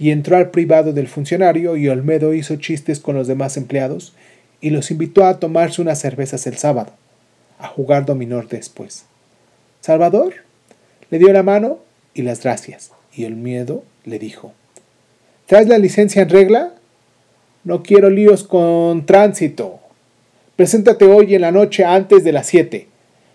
y 0.00 0.12
entró 0.12 0.38
al 0.38 0.50
privado 0.50 0.94
del 0.94 1.08
funcionario 1.08 1.76
y 1.76 1.86
Olmedo 1.90 2.32
hizo 2.32 2.56
chistes 2.56 3.00
con 3.00 3.14
los 3.14 3.28
demás 3.28 3.58
empleados 3.58 4.14
y 4.62 4.70
los 4.70 4.90
invitó 4.90 5.26
a 5.26 5.38
tomarse 5.38 5.82
unas 5.82 6.00
cervezas 6.00 6.46
el 6.46 6.56
sábado, 6.56 6.94
a 7.58 7.68
jugar 7.68 8.06
dominó 8.06 8.40
después. 8.40 9.04
Salvador 9.82 10.32
le 11.10 11.18
dio 11.18 11.30
la 11.34 11.42
mano 11.42 11.80
y 12.14 12.22
las 12.22 12.42
gracias, 12.42 12.92
y 13.12 13.24
el 13.24 13.36
miedo 13.36 13.84
le 14.06 14.18
dijo, 14.18 14.54
¿Traes 15.44 15.68
la 15.68 15.76
licencia 15.76 16.22
en 16.22 16.30
regla? 16.30 16.72
No 17.64 17.82
quiero 17.82 18.08
líos 18.08 18.42
con 18.44 19.04
tránsito. 19.04 19.80
Preséntate 20.56 21.04
hoy 21.04 21.34
en 21.34 21.42
la 21.42 21.52
noche 21.52 21.84
antes 21.84 22.24
de 22.24 22.32
las 22.32 22.46
siete. 22.46 22.88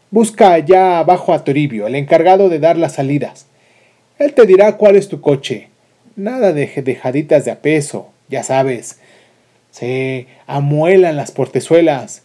Busca 0.10 0.53
allá 0.53 0.98
abajo 0.98 1.31
a 1.31 1.43
Toribio, 1.43 1.86
el 1.86 1.93
encargado 1.93 2.50
de 2.50 2.57
dar 2.57 2.75
las 2.75 2.93
salidas. 2.93 3.45
Él 4.17 4.34
te 4.34 4.48
dirá 4.48 4.77
cuál 4.77 4.95
es 4.95 5.10
tu 5.10 5.22
coche. 5.22 5.69
Nada 6.15 6.53
de 6.53 6.67
dejaditas 6.67 7.45
de 7.45 7.51
a 7.51 7.62
peso, 7.62 8.10
ya 8.29 8.43
sabes, 8.43 9.00
se 9.72 10.27
amuelan 10.48 11.17
las 11.17 11.31
portezuelas 11.31 12.24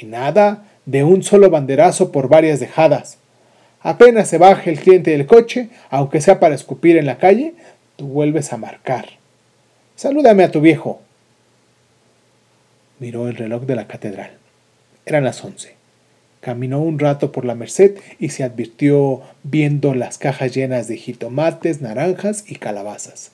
y 0.00 0.06
nada 0.06 0.64
de 0.86 1.04
un 1.04 1.22
solo 1.22 1.50
banderazo 1.50 2.12
por 2.12 2.28
varias 2.28 2.60
dejadas. 2.60 3.18
Apenas 3.80 4.28
se 4.28 4.38
baje 4.38 4.70
el 4.70 4.80
cliente 4.80 5.10
del 5.10 5.26
coche, 5.26 5.68
aunque 5.90 6.22
sea 6.22 6.40
para 6.40 6.54
escupir 6.54 6.96
en 6.96 7.06
la 7.06 7.18
calle, 7.18 7.54
tú 7.96 8.08
vuelves 8.08 8.52
a 8.52 8.56
marcar. 8.56 9.06
Salúdame 9.96 10.42
a 10.42 10.50
tu 10.50 10.60
viejo. 10.60 11.02
Miró 12.98 13.28
el 13.28 13.36
reloj 13.36 13.64
de 13.64 13.76
la 13.76 13.86
catedral. 13.86 14.30
Eran 15.04 15.24
las 15.24 15.44
once. 15.44 15.75
Caminó 16.40 16.80
un 16.80 16.98
rato 16.98 17.32
por 17.32 17.44
la 17.44 17.54
Merced 17.54 17.96
y 18.18 18.28
se 18.28 18.44
advirtió 18.44 19.22
viendo 19.42 19.94
las 19.94 20.18
cajas 20.18 20.54
llenas 20.54 20.88
de 20.88 20.96
jitomates, 20.96 21.80
naranjas 21.80 22.44
y 22.46 22.56
calabazas. 22.56 23.32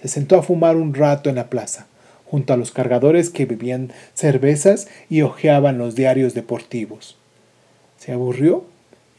Se 0.00 0.08
sentó 0.08 0.38
a 0.38 0.42
fumar 0.42 0.76
un 0.76 0.94
rato 0.94 1.30
en 1.30 1.36
la 1.36 1.50
plaza 1.50 1.86
junto 2.34 2.52
a 2.52 2.56
los 2.56 2.72
cargadores 2.72 3.30
que 3.30 3.46
bebían 3.46 3.92
cervezas 4.14 4.88
y 5.08 5.22
hojeaban 5.22 5.78
los 5.78 5.94
diarios 5.94 6.34
deportivos. 6.34 7.16
Se 7.96 8.10
aburrió 8.10 8.64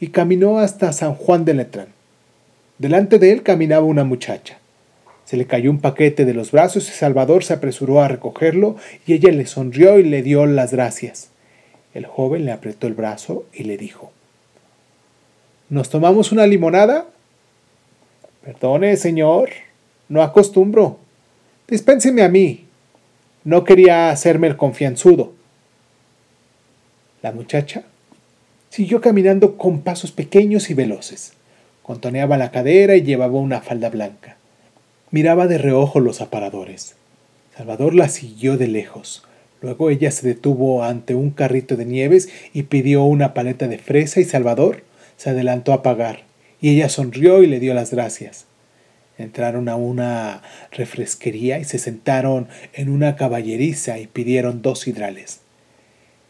y 0.00 0.08
caminó 0.08 0.58
hasta 0.58 0.92
San 0.92 1.14
Juan 1.14 1.46
de 1.46 1.54
Letrán. 1.54 1.88
Delante 2.78 3.18
de 3.18 3.32
él 3.32 3.42
caminaba 3.42 3.86
una 3.86 4.04
muchacha. 4.04 4.58
Se 5.24 5.38
le 5.38 5.46
cayó 5.46 5.70
un 5.70 5.80
paquete 5.80 6.26
de 6.26 6.34
los 6.34 6.52
brazos 6.52 6.88
y 6.88 6.92
Salvador 6.92 7.42
se 7.42 7.54
apresuró 7.54 8.02
a 8.02 8.08
recogerlo 8.08 8.76
y 9.06 9.14
ella 9.14 9.32
le 9.32 9.46
sonrió 9.46 9.98
y 9.98 10.04
le 10.04 10.22
dio 10.22 10.44
las 10.44 10.72
gracias. 10.72 11.30
El 11.96 12.04
joven 12.04 12.44
le 12.44 12.52
apretó 12.52 12.86
el 12.86 12.92
brazo 12.92 13.46
y 13.54 13.62
le 13.62 13.78
dijo, 13.78 14.12
¿Nos 15.70 15.88
tomamos 15.88 16.30
una 16.30 16.46
limonada? 16.46 17.06
Perdone, 18.44 18.98
señor, 18.98 19.48
no 20.10 20.20
acostumbro. 20.20 20.98
Dispénseme 21.66 22.22
a 22.22 22.28
mí, 22.28 22.66
no 23.44 23.64
quería 23.64 24.10
hacerme 24.10 24.46
el 24.46 24.58
confianzudo. 24.58 25.32
La 27.22 27.32
muchacha 27.32 27.84
siguió 28.68 29.00
caminando 29.00 29.56
con 29.56 29.80
pasos 29.80 30.12
pequeños 30.12 30.68
y 30.68 30.74
veloces. 30.74 31.32
Contoneaba 31.82 32.36
la 32.36 32.50
cadera 32.50 32.96
y 32.96 33.04
llevaba 33.04 33.38
una 33.38 33.62
falda 33.62 33.88
blanca. 33.88 34.36
Miraba 35.10 35.46
de 35.46 35.56
reojo 35.56 36.00
los 36.00 36.20
aparadores. 36.20 36.94
Salvador 37.56 37.94
la 37.94 38.10
siguió 38.10 38.58
de 38.58 38.68
lejos. 38.68 39.25
Luego 39.60 39.90
ella 39.90 40.10
se 40.10 40.26
detuvo 40.26 40.84
ante 40.84 41.14
un 41.14 41.30
carrito 41.30 41.76
de 41.76 41.84
nieves 41.84 42.28
y 42.52 42.64
pidió 42.64 43.04
una 43.04 43.34
paleta 43.34 43.68
de 43.68 43.78
fresa 43.78 44.20
y 44.20 44.24
Salvador 44.24 44.84
se 45.16 45.30
adelantó 45.30 45.72
a 45.72 45.82
pagar. 45.82 46.24
Y 46.60 46.70
ella 46.70 46.88
sonrió 46.88 47.42
y 47.42 47.46
le 47.46 47.60
dio 47.60 47.74
las 47.74 47.90
gracias. 47.90 48.46
Entraron 49.18 49.68
a 49.68 49.76
una 49.76 50.42
refresquería 50.72 51.58
y 51.58 51.64
se 51.64 51.78
sentaron 51.78 52.48
en 52.74 52.90
una 52.90 53.16
caballeriza 53.16 53.98
y 53.98 54.06
pidieron 54.06 54.60
dos 54.60 54.86
hidrales. 54.86 55.40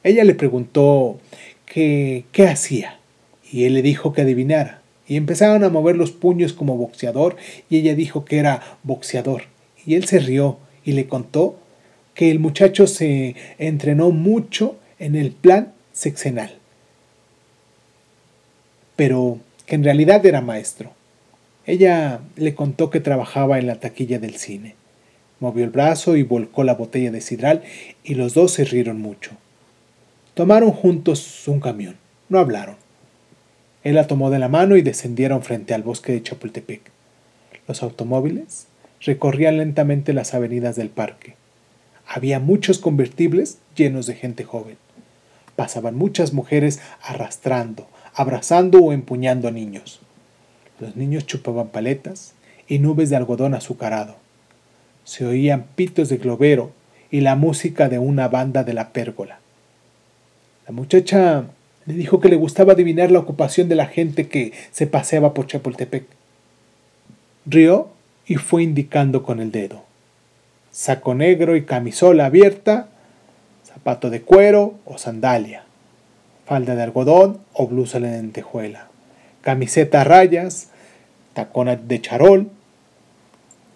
Ella 0.05 0.23
le 0.23 0.35
preguntó 0.35 1.19
qué 1.65 2.25
hacía 2.49 3.01
y 3.51 3.65
él 3.65 3.75
le 3.75 3.83
dijo 3.83 4.13
que 4.13 4.23
adivinara. 4.23 4.83
Y 5.09 5.17
empezaron 5.17 5.63
a 5.63 5.69
mover 5.69 5.97
los 5.97 6.11
puños 6.11 6.53
como 6.53 6.77
boxeador 6.77 7.37
y 7.69 7.79
ella 7.79 7.95
dijo 7.95 8.25
que 8.25 8.39
era 8.39 8.79
boxeador. 8.83 9.43
Y 9.85 9.95
él 9.95 10.07
se 10.07 10.19
rió 10.19 10.59
y 10.85 10.93
le 10.93 11.07
contó 11.07 11.59
que 12.17 12.31
el 12.31 12.41
muchacho 12.41 12.87
se 12.89 13.37
entrenó 13.59 14.11
mucho 14.11 14.77
en 14.99 15.15
el 15.15 15.33
plan 15.33 15.75
sexenal, 15.93 16.57
pero 18.97 19.39
que 19.67 19.75
en 19.75 19.85
realidad 19.85 20.25
era 20.25 20.41
maestro. 20.41 20.93
Ella 21.67 22.21
le 22.37 22.55
contó 22.55 22.89
que 22.89 23.01
trabajaba 23.01 23.59
en 23.59 23.67
la 23.67 23.81
taquilla 23.81 24.19
del 24.19 24.37
cine. 24.37 24.75
Movió 25.41 25.63
el 25.65 25.71
brazo 25.71 26.17
y 26.17 26.23
volcó 26.23 26.65
la 26.65 26.75
botella 26.75 27.11
de 27.11 27.21
sidral 27.21 27.63
y 28.03 28.15
los 28.15 28.33
dos 28.33 28.53
se 28.53 28.65
rieron 28.65 28.99
mucho. 28.99 29.33
Tomaron 30.33 30.71
juntos 30.71 31.47
un 31.47 31.61
camión. 31.61 31.97
No 32.31 32.39
hablaron. 32.39 32.77
Él 33.85 33.95
la 33.95 34.07
tomó 34.07 34.31
de 34.31 34.39
la 34.39 34.49
mano 34.49 34.77
y 34.77 34.83
descendieron 34.83 35.43
frente 35.43 35.75
al 35.75 35.83
bosque 35.83 36.13
de 36.13 36.23
Chapultepec. 36.23 36.81
Los 37.69 37.83
automóviles 37.83 38.69
recorrían 39.03 39.59
lentamente 39.59 40.15
las 40.15 40.33
avenidas 40.33 40.77
del 40.77 40.89
parque. 40.89 41.37
Había 42.07 42.39
muchos 42.39 42.79
convertibles 42.79 43.59
llenos 43.75 44.07
de 44.07 44.15
gente 44.15 44.45
joven. 44.45 44.77
Pasaban 45.57 45.97
muchas 45.97 46.33
mujeres 46.33 46.81
arrastrando, 47.03 47.89
abrazando 48.15 48.79
o 48.79 48.93
empuñando 48.93 49.49
a 49.49 49.51
niños. 49.51 50.01
Los 50.79 50.97
niños 50.97 51.27
chupaban 51.27 51.69
paletas 51.69 52.35
y 52.69 52.79
nubes 52.79 53.11
de 53.11 53.17
algodón 53.17 53.55
azucarado. 53.55 54.17
Se 55.05 55.25
oían 55.27 55.67
pitos 55.75 56.09
de 56.09 56.19
globero 56.19 56.73
y 57.11 57.21
la 57.21 57.37
música 57.37 57.89
de 57.89 57.99
una 57.99 58.29
banda 58.29 58.65
de 58.65 58.75
la 58.75 58.93
pérgola. 58.93 59.41
La 60.67 60.73
muchacha 60.73 61.45
le 61.87 61.95
dijo 61.95 62.21
que 62.21 62.29
le 62.29 62.37
gustaba 62.37 62.73
adivinar 62.73 63.11
la 63.11 63.21
ocupación 63.21 63.69
de 63.69 63.77
la 63.77 63.87
gente 63.87 64.29
que 64.29 64.53
se 64.73 64.87
paseaba 64.87 65.33
por 65.33 65.47
Chapultepec. 65.47 66.05
Rió 67.47 67.89
y 68.27 68.35
fue 68.37 68.65
indicando 68.65 69.23
con 69.23 69.41
el 69.41 69.53
dedo. 69.53 69.85
Saco 70.77 71.15
negro 71.15 71.57
y 71.57 71.65
camisola 71.65 72.27
abierta, 72.27 72.89
zapato 73.65 74.11
de 74.11 74.21
cuero 74.21 74.75
o 74.85 74.99
sandalia, 74.99 75.65
falda 76.45 76.75
de 76.75 76.83
algodón 76.83 77.41
o 77.55 77.67
blusa 77.67 77.99
de 77.99 78.11
lentejuela 78.11 78.89
camiseta 79.47 80.01
a 80.01 80.05
rayas, 80.05 80.71
tacona 81.33 81.77
de 81.77 82.01
charol. 82.01 82.51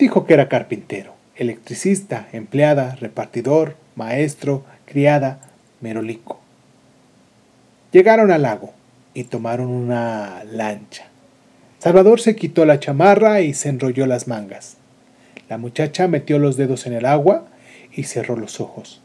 Dijo 0.00 0.26
que 0.26 0.35
era 0.35 0.49
carpintero, 0.49 1.14
electricista, 1.37 2.26
empleada, 2.33 2.97
repartidor, 2.97 3.76
maestro, 3.95 4.64
criada, 4.85 5.38
merolico. 5.80 6.40
Llegaron 7.92 8.33
al 8.33 8.42
lago 8.42 8.73
y 9.14 9.25
tomaron 9.25 9.69
una 9.69 10.42
lancha. 10.42 11.04
Salvador 11.78 12.21
se 12.21 12.35
quitó 12.35 12.64
la 12.64 12.80
chamarra 12.80 13.40
y 13.40 13.54
se 13.54 13.69
enrolló 13.69 14.07
las 14.07 14.26
mangas. 14.26 14.76
La 15.50 15.59
muchacha 15.59 16.07
metió 16.07 16.38
los 16.38 16.57
dedos 16.57 16.87
en 16.87 16.92
el 16.92 17.04
agua 17.04 17.49
y 17.92 18.04
cerró 18.04 18.37
los 18.37 18.61
ojos. 18.61 19.00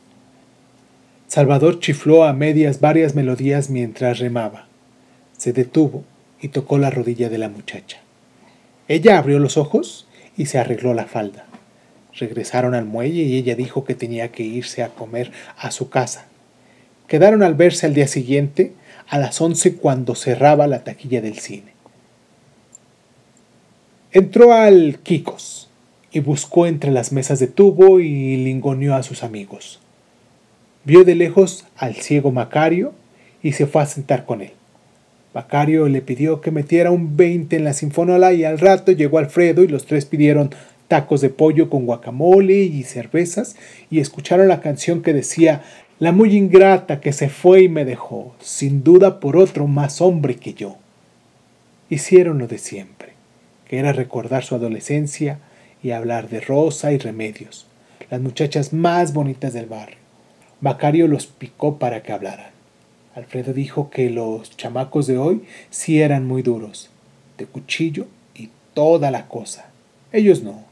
Salvador 1.25 1.79
chifló 1.79 2.23
a 2.23 2.33
medias 2.33 2.79
varias 2.79 3.15
melodías 3.15 3.71
mientras 3.71 4.19
remaba. 4.19 4.67
Se 5.35 5.53
detuvo 5.53 6.03
y 6.39 6.49
tocó 6.49 6.77
la 6.77 6.91
rodilla 6.91 7.29
de 7.29 7.39
la 7.39 7.49
muchacha. 7.49 7.97
Ella 8.87 9.17
abrió 9.17 9.39
los 9.39 9.57
ojos 9.57 10.07
y 10.37 10.45
se 10.45 10.59
arregló 10.59 10.93
la 10.93 11.05
falda. 11.05 11.47
Regresaron 12.13 12.75
al 12.75 12.85
muelle 12.85 13.23
y 13.23 13.37
ella 13.37 13.55
dijo 13.55 13.83
que 13.83 13.95
tenía 13.95 14.31
que 14.31 14.43
irse 14.43 14.83
a 14.83 14.89
comer 14.89 15.31
a 15.57 15.71
su 15.71 15.89
casa, 15.89 16.27
Quedaron 17.07 17.43
al 17.43 17.53
verse 17.53 17.85
al 17.85 17.93
día 17.93 18.07
siguiente, 18.07 18.73
a 19.07 19.19
las 19.19 19.39
11 19.39 19.75
cuando 19.75 20.15
cerraba 20.15 20.65
la 20.65 20.83
taquilla 20.83 21.21
del 21.21 21.37
cine. 21.37 21.73
Entró 24.11 24.53
al 24.53 24.99
Kikos 25.03 25.64
y 26.15 26.21
buscó 26.21 26.65
entre 26.65 26.91
las 26.91 27.11
mesas 27.11 27.39
de 27.39 27.47
tubo 27.47 27.99
y 27.99 28.37
lingoneó 28.37 28.95
a 28.95 29.03
sus 29.03 29.21
amigos. 29.21 29.81
Vio 30.85 31.03
de 31.03 31.13
lejos 31.13 31.65
al 31.75 31.95
ciego 31.95 32.31
Macario 32.31 32.93
y 33.43 33.51
se 33.51 33.67
fue 33.67 33.81
a 33.81 33.85
sentar 33.85 34.25
con 34.25 34.41
él. 34.41 34.53
Macario 35.33 35.89
le 35.89 35.99
pidió 36.01 36.39
que 36.39 36.51
metiera 36.51 36.89
un 36.91 37.17
20 37.17 37.57
en 37.57 37.65
la 37.65 37.73
sinfonola 37.73 38.31
y 38.31 38.45
al 38.45 38.59
rato 38.59 38.93
llegó 38.93 39.17
Alfredo 39.17 39.61
y 39.61 39.67
los 39.67 39.87
tres 39.87 40.05
pidieron 40.05 40.51
tacos 40.87 41.19
de 41.19 41.29
pollo 41.29 41.69
con 41.69 41.85
guacamole 41.85 42.61
y 42.61 42.83
cervezas 42.83 43.57
y 43.91 43.99
escucharon 43.99 44.47
la 44.47 44.61
canción 44.61 45.01
que 45.01 45.11
decía 45.11 45.63
La 45.99 46.13
muy 46.13 46.33
ingrata 46.37 47.01
que 47.01 47.11
se 47.11 47.27
fue 47.27 47.63
y 47.63 47.67
me 47.67 47.83
dejó, 47.83 48.33
sin 48.39 48.85
duda 48.85 49.19
por 49.19 49.35
otro 49.35 49.67
más 49.67 49.99
hombre 49.99 50.37
que 50.37 50.53
yo. 50.53 50.77
Hicieron 51.89 52.37
lo 52.37 52.47
de 52.47 52.57
siempre, 52.57 53.09
que 53.67 53.79
era 53.79 53.91
recordar 53.91 54.45
su 54.45 54.55
adolescencia 54.55 55.39
y 55.85 55.91
hablar 55.91 56.29
de 56.29 56.39
Rosa 56.39 56.91
y 56.93 56.97
Remedios, 56.97 57.67
las 58.09 58.19
muchachas 58.19 58.73
más 58.73 59.13
bonitas 59.13 59.53
del 59.53 59.67
barrio. 59.67 59.97
Macario 60.59 61.07
los 61.07 61.27
picó 61.27 61.77
para 61.77 62.01
que 62.01 62.11
hablaran. 62.11 62.49
Alfredo 63.13 63.53
dijo 63.53 63.91
que 63.91 64.09
los 64.09 64.57
chamacos 64.57 65.05
de 65.05 65.19
hoy 65.19 65.43
sí 65.69 66.01
eran 66.01 66.25
muy 66.25 66.41
duros, 66.41 66.89
de 67.37 67.45
cuchillo 67.45 68.07
y 68.33 68.49
toda 68.73 69.11
la 69.11 69.27
cosa. 69.27 69.67
Ellos 70.11 70.41
no. 70.41 70.63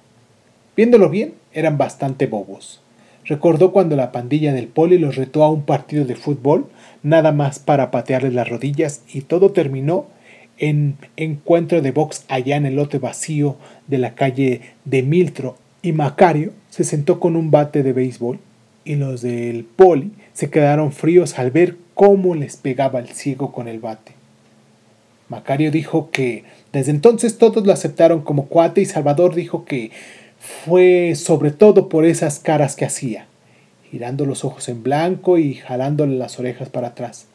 Viéndolo 0.75 1.11
bien, 1.11 1.35
eran 1.53 1.77
bastante 1.77 2.25
bobos. 2.25 2.81
Recordó 3.23 3.71
cuando 3.71 3.95
la 3.95 4.11
pandilla 4.11 4.51
del 4.51 4.67
poli 4.67 4.97
los 4.97 5.15
retó 5.15 5.43
a 5.43 5.51
un 5.51 5.61
partido 5.61 6.05
de 6.05 6.15
fútbol, 6.15 6.71
nada 7.03 7.31
más 7.31 7.59
para 7.59 7.91
patearles 7.91 8.33
las 8.33 8.49
rodillas, 8.49 9.03
y 9.13 9.21
todo 9.21 9.51
terminó 9.51 10.07
en 10.57 10.97
encuentro 11.17 11.81
de 11.81 11.91
box 11.91 12.25
allá 12.27 12.55
en 12.55 12.65
el 12.65 12.75
lote 12.75 12.99
vacío 12.99 13.57
de 13.87 13.97
la 13.97 14.15
calle 14.15 14.61
de 14.85 15.03
Miltro, 15.03 15.57
y 15.81 15.91
Macario 15.91 16.51
se 16.69 16.83
sentó 16.83 17.19
con 17.19 17.35
un 17.35 17.51
bate 17.51 17.83
de 17.83 17.93
béisbol, 17.93 18.39
y 18.85 18.95
los 18.95 19.21
del 19.21 19.63
poli 19.63 20.11
se 20.33 20.49
quedaron 20.49 20.91
fríos 20.91 21.39
al 21.39 21.51
ver 21.51 21.77
cómo 21.93 22.35
les 22.35 22.57
pegaba 22.57 22.99
el 22.99 23.09
ciego 23.09 23.51
con 23.51 23.67
el 23.67 23.79
bate. 23.79 24.13
Macario 25.29 25.71
dijo 25.71 26.09
que 26.11 26.43
desde 26.71 26.91
entonces 26.91 27.37
todos 27.37 27.65
lo 27.65 27.73
aceptaron 27.73 28.21
como 28.21 28.47
cuate 28.47 28.81
y 28.81 28.85
Salvador 28.85 29.35
dijo 29.35 29.65
que 29.65 29.91
fue 30.39 31.15
sobre 31.15 31.51
todo 31.51 31.87
por 31.87 32.05
esas 32.05 32.39
caras 32.39 32.75
que 32.75 32.85
hacía, 32.85 33.27
girando 33.89 34.25
los 34.25 34.43
ojos 34.43 34.67
en 34.69 34.83
blanco 34.83 35.37
y 35.37 35.55
jalándole 35.55 36.17
las 36.17 36.39
orejas 36.39 36.69
para 36.69 36.89
atrás, 36.89 37.27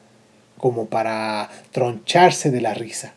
como 0.59 0.87
para 0.87 1.49
troncharse 1.73 2.51
de 2.51 2.61
la 2.61 2.75
risa. 2.75 3.15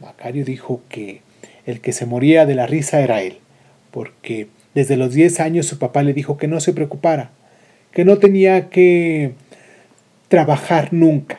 Macario 0.00 0.44
dijo 0.44 0.82
que 0.88 1.22
el 1.66 1.80
que 1.80 1.92
se 1.92 2.06
moría 2.06 2.44
de 2.44 2.54
la 2.54 2.66
risa 2.66 3.00
era 3.00 3.22
él, 3.22 3.38
porque 3.90 4.48
desde 4.74 4.96
los 4.96 5.14
diez 5.14 5.40
años 5.40 5.66
su 5.66 5.78
papá 5.78 6.02
le 6.02 6.12
dijo 6.12 6.36
que 6.36 6.48
no 6.48 6.60
se 6.60 6.72
preocupara, 6.72 7.30
que 7.92 8.04
no 8.04 8.18
tenía 8.18 8.68
que 8.68 9.32
trabajar 10.28 10.92
nunca, 10.92 11.38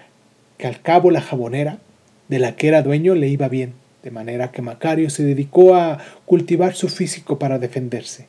que 0.58 0.68
al 0.68 0.82
cabo 0.82 1.12
la 1.12 1.22
jabonera, 1.22 1.80
de 2.28 2.40
la 2.40 2.56
que 2.56 2.70
era 2.70 2.82
dueño, 2.82 3.14
le 3.14 3.28
iba 3.28 3.50
bien, 3.50 3.74
de 4.04 4.12
manera 4.12 4.52
que 4.52 4.62
Macario 4.62 5.10
se 5.10 5.24
dedicó 5.24 5.76
a 5.76 6.00
cultivar 6.26 6.74
su 6.76 6.90
físico 6.90 7.38
para 7.38 7.60
defenderse. 7.60 8.28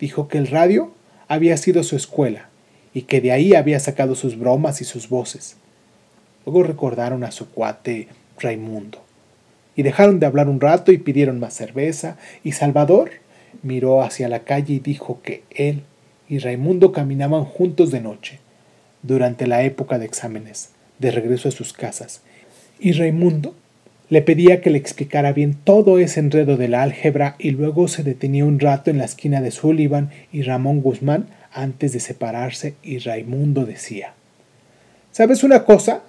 Dijo 0.00 0.26
que 0.28 0.38
el 0.38 0.48
radio 0.48 0.92
había 1.28 1.56
sido 1.56 1.84
su 1.84 1.94
escuela 1.94 2.48
y 2.94 3.02
que 3.02 3.20
de 3.20 3.32
ahí 3.32 3.54
había 3.54 3.78
sacado 3.78 4.14
sus 4.14 4.38
bromas 4.38 4.80
y 4.80 4.84
sus 4.84 5.08
voces. 5.08 5.56
Luego 6.44 6.62
recordaron 6.62 7.24
a 7.24 7.30
su 7.30 7.48
cuate 7.48 8.08
Raimundo 8.38 9.02
y 9.76 9.82
dejaron 9.82 10.20
de 10.20 10.26
hablar 10.26 10.48
un 10.48 10.60
rato 10.60 10.92
y 10.92 10.98
pidieron 10.98 11.40
más 11.40 11.54
cerveza 11.54 12.16
y 12.44 12.52
Salvador 12.52 13.10
miró 13.62 14.02
hacia 14.02 14.28
la 14.28 14.40
calle 14.40 14.74
y 14.74 14.80
dijo 14.80 15.20
que 15.22 15.42
él 15.50 15.82
y 16.28 16.38
Raimundo 16.38 16.92
caminaban 16.92 17.44
juntos 17.44 17.90
de 17.90 18.00
noche 18.00 18.38
durante 19.02 19.46
la 19.46 19.62
época 19.64 19.98
de 19.98 20.06
exámenes, 20.06 20.70
de 20.98 21.10
regreso 21.10 21.48
a 21.48 21.52
sus 21.52 21.72
casas, 21.72 22.22
y 22.78 22.92
Raimundo 22.92 23.54
le 24.08 24.22
pedía 24.22 24.60
que 24.60 24.70
le 24.70 24.78
explicara 24.78 25.32
bien 25.32 25.54
todo 25.54 25.98
ese 25.98 26.20
enredo 26.20 26.56
de 26.56 26.68
la 26.68 26.82
álgebra 26.82 27.34
y 27.38 27.50
luego 27.50 27.88
se 27.88 28.02
detenía 28.02 28.44
un 28.44 28.60
rato 28.60 28.90
en 28.90 28.98
la 28.98 29.04
esquina 29.04 29.40
de 29.40 29.50
Sullivan 29.50 30.10
y 30.32 30.42
Ramón 30.42 30.80
Guzmán 30.80 31.28
antes 31.52 31.92
de 31.92 32.00
separarse 32.00 32.74
y 32.82 32.98
Raimundo 32.98 33.64
decía, 33.64 34.14
¿Sabes 35.12 35.44
una 35.44 35.64
cosa? 35.64 36.02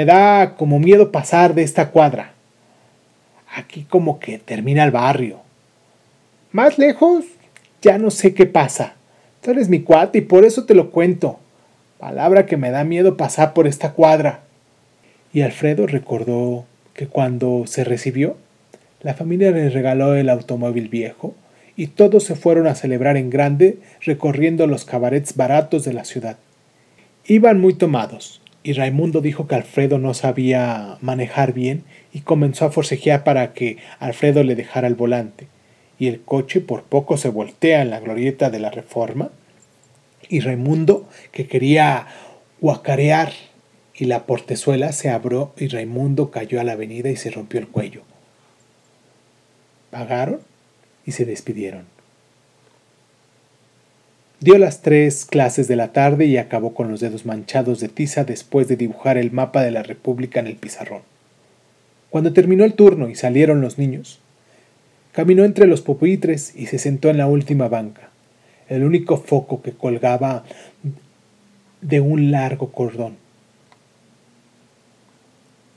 Me 0.00 0.06
da 0.06 0.54
como 0.56 0.78
miedo 0.78 1.12
pasar 1.12 1.52
de 1.52 1.62
esta 1.62 1.90
cuadra. 1.90 2.32
Aquí 3.54 3.84
como 3.84 4.18
que 4.18 4.38
termina 4.38 4.82
el 4.82 4.90
barrio. 4.90 5.40
Más 6.52 6.78
lejos, 6.78 7.26
ya 7.82 7.98
no 7.98 8.10
sé 8.10 8.32
qué 8.32 8.46
pasa. 8.46 8.94
Tú 9.42 9.50
eres 9.50 9.68
mi 9.68 9.82
cuate 9.82 10.16
y 10.16 10.22
por 10.22 10.46
eso 10.46 10.64
te 10.64 10.74
lo 10.74 10.90
cuento. 10.90 11.38
Palabra 11.98 12.46
que 12.46 12.56
me 12.56 12.70
da 12.70 12.82
miedo 12.82 13.18
pasar 13.18 13.52
por 13.52 13.66
esta 13.66 13.92
cuadra. 13.92 14.40
Y 15.34 15.42
Alfredo 15.42 15.86
recordó 15.86 16.64
que 16.94 17.06
cuando 17.06 17.64
se 17.66 17.84
recibió, 17.84 18.38
la 19.02 19.12
familia 19.12 19.50
le 19.50 19.68
regaló 19.68 20.14
el 20.14 20.30
automóvil 20.30 20.88
viejo 20.88 21.34
y 21.76 21.88
todos 21.88 22.24
se 22.24 22.36
fueron 22.36 22.68
a 22.68 22.74
celebrar 22.74 23.18
en 23.18 23.28
grande 23.28 23.80
recorriendo 24.00 24.66
los 24.66 24.86
cabarets 24.86 25.36
baratos 25.36 25.84
de 25.84 25.92
la 25.92 26.06
ciudad. 26.06 26.38
Iban 27.26 27.60
muy 27.60 27.74
tomados, 27.74 28.39
y 28.62 28.74
Raimundo 28.74 29.20
dijo 29.20 29.46
que 29.46 29.54
Alfredo 29.54 29.98
no 29.98 30.14
sabía 30.14 30.98
manejar 31.00 31.52
bien 31.52 31.84
y 32.12 32.20
comenzó 32.20 32.66
a 32.66 32.70
forcejear 32.70 33.24
para 33.24 33.52
que 33.54 33.78
Alfredo 33.98 34.42
le 34.42 34.54
dejara 34.54 34.86
el 34.86 34.94
volante. 34.94 35.46
Y 35.98 36.08
el 36.08 36.20
coche 36.20 36.60
por 36.60 36.82
poco 36.82 37.16
se 37.16 37.28
voltea 37.28 37.82
en 37.82 37.90
la 37.90 38.00
glorieta 38.00 38.50
de 38.50 38.58
la 38.58 38.70
reforma 38.70 39.30
y 40.30 40.40
Raimundo, 40.40 41.08
que 41.32 41.46
quería 41.46 42.06
guacarear, 42.60 43.32
y 43.94 44.06
la 44.06 44.24
portezuela 44.24 44.92
se 44.92 45.10
abrió 45.10 45.52
y 45.58 45.68
Raimundo 45.68 46.30
cayó 46.30 46.58
a 46.58 46.64
la 46.64 46.72
avenida 46.72 47.10
y 47.10 47.16
se 47.16 47.30
rompió 47.30 47.60
el 47.60 47.68
cuello. 47.68 48.02
Pagaron 49.90 50.40
y 51.04 51.12
se 51.12 51.26
despidieron. 51.26 51.84
Dio 54.40 54.56
las 54.56 54.80
tres 54.80 55.26
clases 55.26 55.68
de 55.68 55.76
la 55.76 55.92
tarde 55.92 56.24
y 56.24 56.38
acabó 56.38 56.72
con 56.72 56.90
los 56.90 57.00
dedos 57.00 57.26
manchados 57.26 57.78
de 57.78 57.88
tiza 57.88 58.24
después 58.24 58.68
de 58.68 58.76
dibujar 58.76 59.18
el 59.18 59.32
mapa 59.32 59.62
de 59.62 59.70
la 59.70 59.82
República 59.82 60.40
en 60.40 60.46
el 60.46 60.56
pizarrón. 60.56 61.02
Cuando 62.08 62.32
terminó 62.32 62.64
el 62.64 62.72
turno 62.72 63.10
y 63.10 63.14
salieron 63.14 63.60
los 63.60 63.76
niños, 63.76 64.18
caminó 65.12 65.44
entre 65.44 65.66
los 65.66 65.82
pupitres 65.82 66.56
y 66.56 66.66
se 66.66 66.78
sentó 66.78 67.10
en 67.10 67.18
la 67.18 67.26
última 67.26 67.68
banca 67.68 68.10
el 68.70 68.84
único 68.84 69.18
foco 69.18 69.60
que 69.60 69.72
colgaba 69.72 70.44
de 71.82 72.00
un 72.00 72.30
largo 72.30 72.70
cordón. 72.70 73.16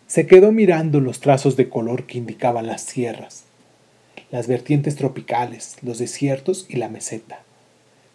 Se 0.08 0.28
quedó 0.28 0.52
mirando 0.52 1.02
los 1.02 1.20
trazos 1.20 1.58
de 1.58 1.70
color 1.70 2.06
que 2.06 2.20
indicaban 2.20 2.68
las 2.68 2.84
sierras, 2.84 3.46
las 4.32 4.48
vertientes 4.48 4.96
tropicales, 4.96 5.78
los 5.82 5.98
desiertos 5.98 6.68
y 6.70 6.78
la 6.78 6.88
meseta. 6.88 7.40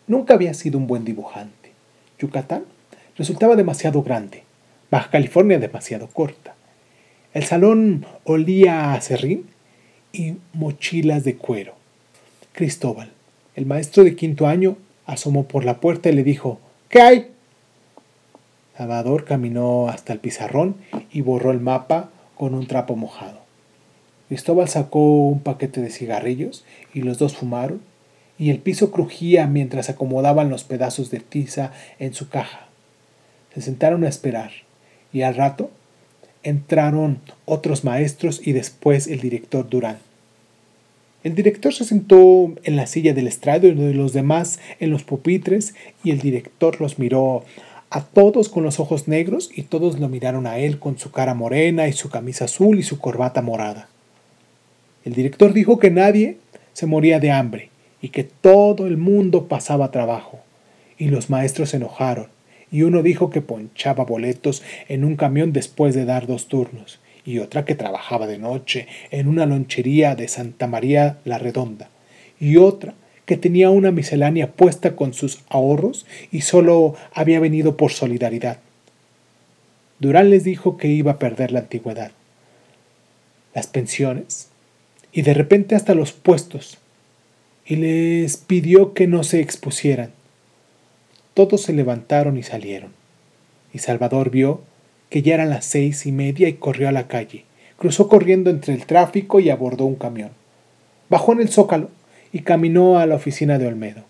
Nunca 0.08 0.34
había 0.34 0.54
sido 0.54 0.78
un 0.78 0.86
buen 0.86 1.04
dibujante. 1.04 1.72
Yucatán 2.18 2.64
resultaba 3.16 3.54
demasiado 3.54 4.02
grande, 4.02 4.42
Baja 4.90 5.10
California 5.10 5.58
demasiado 5.58 6.08
corta. 6.08 6.54
El 7.34 7.44
salón 7.44 8.06
olía 8.24 8.94
a 8.94 9.00
serrín 9.00 9.46
y 10.12 10.34
mochilas 10.54 11.24
de 11.24 11.36
cuero. 11.36 11.74
Cristóbal, 12.52 13.10
el 13.54 13.66
maestro 13.66 14.02
de 14.02 14.16
quinto 14.16 14.46
año 14.46 14.76
asomó 15.06 15.44
por 15.44 15.64
la 15.64 15.78
puerta 15.78 16.08
y 16.08 16.12
le 16.12 16.24
dijo 16.24 16.58
¿Qué 16.88 17.02
hay? 17.02 17.30
Salvador 18.76 19.24
caminó 19.24 19.88
hasta 19.88 20.12
el 20.12 20.20
pizarrón 20.20 20.76
y 21.12 21.20
borró 21.20 21.50
el 21.50 21.60
mapa 21.60 22.10
con 22.36 22.54
un 22.54 22.66
trapo 22.66 22.96
mojado. 22.96 23.40
Cristóbal 24.28 24.68
sacó 24.68 25.26
un 25.26 25.40
paquete 25.40 25.80
de 25.80 25.90
cigarrillos 25.90 26.64
y 26.94 27.02
los 27.02 27.18
dos 27.18 27.36
fumaron, 27.36 27.80
y 28.38 28.50
el 28.50 28.58
piso 28.58 28.90
crujía 28.90 29.46
mientras 29.46 29.90
acomodaban 29.90 30.48
los 30.48 30.64
pedazos 30.64 31.10
de 31.10 31.20
tiza 31.20 31.72
en 31.98 32.14
su 32.14 32.28
caja. 32.28 32.68
Se 33.54 33.60
sentaron 33.60 34.04
a 34.04 34.08
esperar, 34.08 34.52
y 35.12 35.22
al 35.22 35.34
rato 35.34 35.70
entraron 36.44 37.18
otros 37.44 37.84
maestros 37.84 38.40
y 38.46 38.52
después 38.52 39.08
el 39.08 39.20
director 39.20 39.68
Durán. 39.68 39.98
El 41.24 41.34
director 41.34 41.74
se 41.74 41.84
sentó 41.84 42.52
en 42.62 42.76
la 42.76 42.86
silla 42.86 43.12
del 43.12 43.26
estrado 43.26 43.66
y 43.66 43.74
los 43.74 44.12
demás 44.12 44.60
en 44.78 44.90
los 44.90 45.02
pupitres 45.02 45.74
y 46.04 46.12
el 46.12 46.20
director 46.20 46.80
los 46.80 47.00
miró 47.00 47.44
a 47.90 48.04
todos 48.04 48.48
con 48.48 48.62
los 48.62 48.78
ojos 48.78 49.08
negros 49.08 49.50
y 49.52 49.62
todos 49.62 49.98
lo 49.98 50.08
miraron 50.08 50.46
a 50.46 50.58
él 50.58 50.78
con 50.78 50.96
su 50.98 51.10
cara 51.10 51.34
morena 51.34 51.88
y 51.88 51.92
su 51.92 52.08
camisa 52.08 52.44
azul 52.44 52.78
y 52.78 52.84
su 52.84 53.00
corbata 53.00 53.42
morada. 53.42 53.88
El 55.04 55.14
director 55.14 55.52
dijo 55.52 55.78
que 55.78 55.90
nadie 55.90 56.36
se 56.72 56.86
moría 56.86 57.18
de 57.18 57.32
hambre 57.32 57.70
y 58.00 58.10
que 58.10 58.24
todo 58.24 58.86
el 58.86 58.96
mundo 58.96 59.48
pasaba 59.48 59.90
trabajo. 59.90 60.40
Y 60.98 61.08
los 61.08 61.30
maestros 61.30 61.70
se 61.70 61.76
enojaron 61.76 62.28
y 62.70 62.82
uno 62.82 63.02
dijo 63.02 63.30
que 63.30 63.40
ponchaba 63.40 64.04
boletos 64.04 64.62
en 64.88 65.04
un 65.04 65.16
camión 65.16 65.52
después 65.52 65.94
de 65.94 66.04
dar 66.04 66.26
dos 66.26 66.48
turnos, 66.48 67.00
y 67.24 67.38
otra 67.38 67.64
que 67.64 67.74
trabajaba 67.74 68.26
de 68.26 68.38
noche 68.38 68.86
en 69.10 69.28
una 69.28 69.46
lonchería 69.46 70.14
de 70.14 70.28
Santa 70.28 70.66
María 70.66 71.18
la 71.24 71.38
Redonda, 71.38 71.88
y 72.40 72.56
otra 72.56 72.94
que 73.24 73.36
tenía 73.36 73.70
una 73.70 73.90
miscelánea 73.90 74.52
puesta 74.52 74.96
con 74.96 75.12
sus 75.12 75.40
ahorros 75.50 76.06
y 76.32 76.42
solo 76.42 76.94
había 77.12 77.40
venido 77.40 77.76
por 77.76 77.92
solidaridad. 77.92 78.58
Durán 79.98 80.30
les 80.30 80.44
dijo 80.44 80.78
que 80.78 80.88
iba 80.88 81.12
a 81.12 81.18
perder 81.18 81.52
la 81.52 81.60
antigüedad, 81.60 82.12
las 83.54 83.66
pensiones 83.66 84.48
y 85.12 85.22
de 85.22 85.34
repente 85.34 85.74
hasta 85.74 85.94
los 85.94 86.12
puestos, 86.12 86.78
y 87.68 87.76
les 87.76 88.38
pidió 88.38 88.94
que 88.94 89.06
no 89.06 89.22
se 89.22 89.40
expusieran. 89.40 90.10
Todos 91.34 91.60
se 91.60 91.74
levantaron 91.74 92.38
y 92.38 92.42
salieron, 92.42 92.92
y 93.74 93.78
Salvador 93.80 94.30
vio 94.30 94.62
que 95.10 95.20
ya 95.20 95.34
eran 95.34 95.50
las 95.50 95.66
seis 95.66 96.06
y 96.06 96.12
media 96.12 96.48
y 96.48 96.54
corrió 96.54 96.88
a 96.88 96.92
la 96.92 97.08
calle. 97.08 97.44
Cruzó 97.76 98.08
corriendo 98.08 98.48
entre 98.48 98.72
el 98.72 98.86
tráfico 98.86 99.38
y 99.38 99.50
abordó 99.50 99.84
un 99.84 99.96
camión. 99.96 100.30
Bajó 101.10 101.34
en 101.34 101.42
el 101.42 101.50
zócalo 101.50 101.90
y 102.32 102.40
caminó 102.40 102.98
a 102.98 103.06
la 103.06 103.16
oficina 103.16 103.58
de 103.58 103.66
Olmedo. 103.66 104.02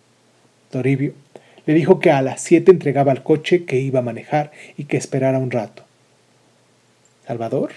Toribio 0.70 1.12
le 1.66 1.74
dijo 1.74 1.98
que 1.98 2.12
a 2.12 2.22
las 2.22 2.40
siete 2.40 2.70
entregaba 2.70 3.10
el 3.10 3.24
coche 3.24 3.64
que 3.64 3.80
iba 3.80 3.98
a 3.98 4.02
manejar 4.02 4.52
y 4.76 4.84
que 4.84 4.96
esperara 4.96 5.38
un 5.38 5.50
rato. 5.50 5.82
Salvador 7.26 7.72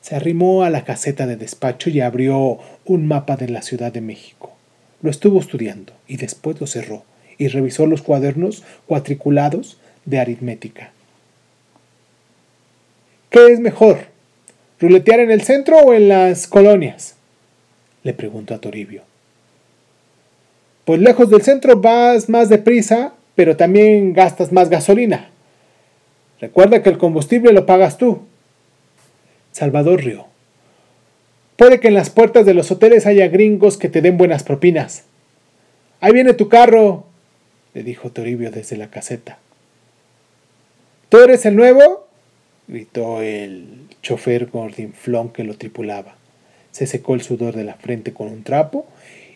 se 0.00 0.16
arrimó 0.16 0.62
a 0.62 0.70
la 0.70 0.84
caseta 0.84 1.26
de 1.26 1.36
despacho 1.36 1.90
y 1.90 2.00
abrió 2.00 2.58
un 2.86 3.06
mapa 3.06 3.36
de 3.36 3.48
la 3.48 3.60
Ciudad 3.60 3.92
de 3.92 4.00
México. 4.00 4.57
Lo 5.02 5.10
estuvo 5.10 5.40
estudiando 5.40 5.92
y 6.06 6.16
después 6.16 6.60
lo 6.60 6.66
cerró 6.66 7.04
y 7.38 7.48
revisó 7.48 7.86
los 7.86 8.02
cuadernos 8.02 8.64
cuatriculados 8.86 9.78
de 10.04 10.18
aritmética. 10.18 10.90
¿Qué 13.30 13.46
es 13.52 13.60
mejor? 13.60 14.06
¿Ruletear 14.80 15.20
en 15.20 15.30
el 15.30 15.42
centro 15.42 15.78
o 15.78 15.94
en 15.94 16.08
las 16.08 16.46
colonias? 16.46 17.14
le 18.02 18.14
preguntó 18.14 18.54
a 18.54 18.58
Toribio. 18.58 19.02
Pues 20.84 21.00
lejos 21.00 21.28
del 21.28 21.42
centro 21.42 21.78
vas 21.80 22.28
más 22.28 22.48
deprisa, 22.48 23.12
pero 23.34 23.56
también 23.56 24.14
gastas 24.14 24.52
más 24.52 24.70
gasolina. 24.70 25.28
Recuerda 26.40 26.82
que 26.82 26.88
el 26.88 26.98
combustible 26.98 27.52
lo 27.52 27.66
pagas 27.66 27.98
tú. 27.98 28.22
Salvador 29.52 30.02
rió. 30.02 30.26
Puede 31.58 31.80
que 31.80 31.88
en 31.88 31.94
las 31.94 32.08
puertas 32.08 32.46
de 32.46 32.54
los 32.54 32.70
hoteles 32.70 33.04
haya 33.04 33.26
gringos 33.26 33.78
que 33.78 33.88
te 33.88 34.00
den 34.00 34.16
buenas 34.16 34.44
propinas. 34.44 35.02
Ahí 35.98 36.12
viene 36.12 36.32
tu 36.32 36.48
carro, 36.48 37.04
le 37.74 37.82
dijo 37.82 38.12
Toribio 38.12 38.52
desde 38.52 38.76
la 38.76 38.90
caseta. 38.90 39.38
¿Tú 41.08 41.18
eres 41.18 41.44
el 41.46 41.56
nuevo? 41.56 42.06
gritó 42.68 43.22
el 43.22 43.88
chofer 44.02 44.46
gordinflón 44.46 45.30
que 45.30 45.42
lo 45.42 45.58
tripulaba. 45.58 46.14
Se 46.70 46.86
secó 46.86 47.16
el 47.16 47.22
sudor 47.22 47.56
de 47.56 47.64
la 47.64 47.74
frente 47.74 48.12
con 48.12 48.28
un 48.28 48.44
trapo 48.44 48.86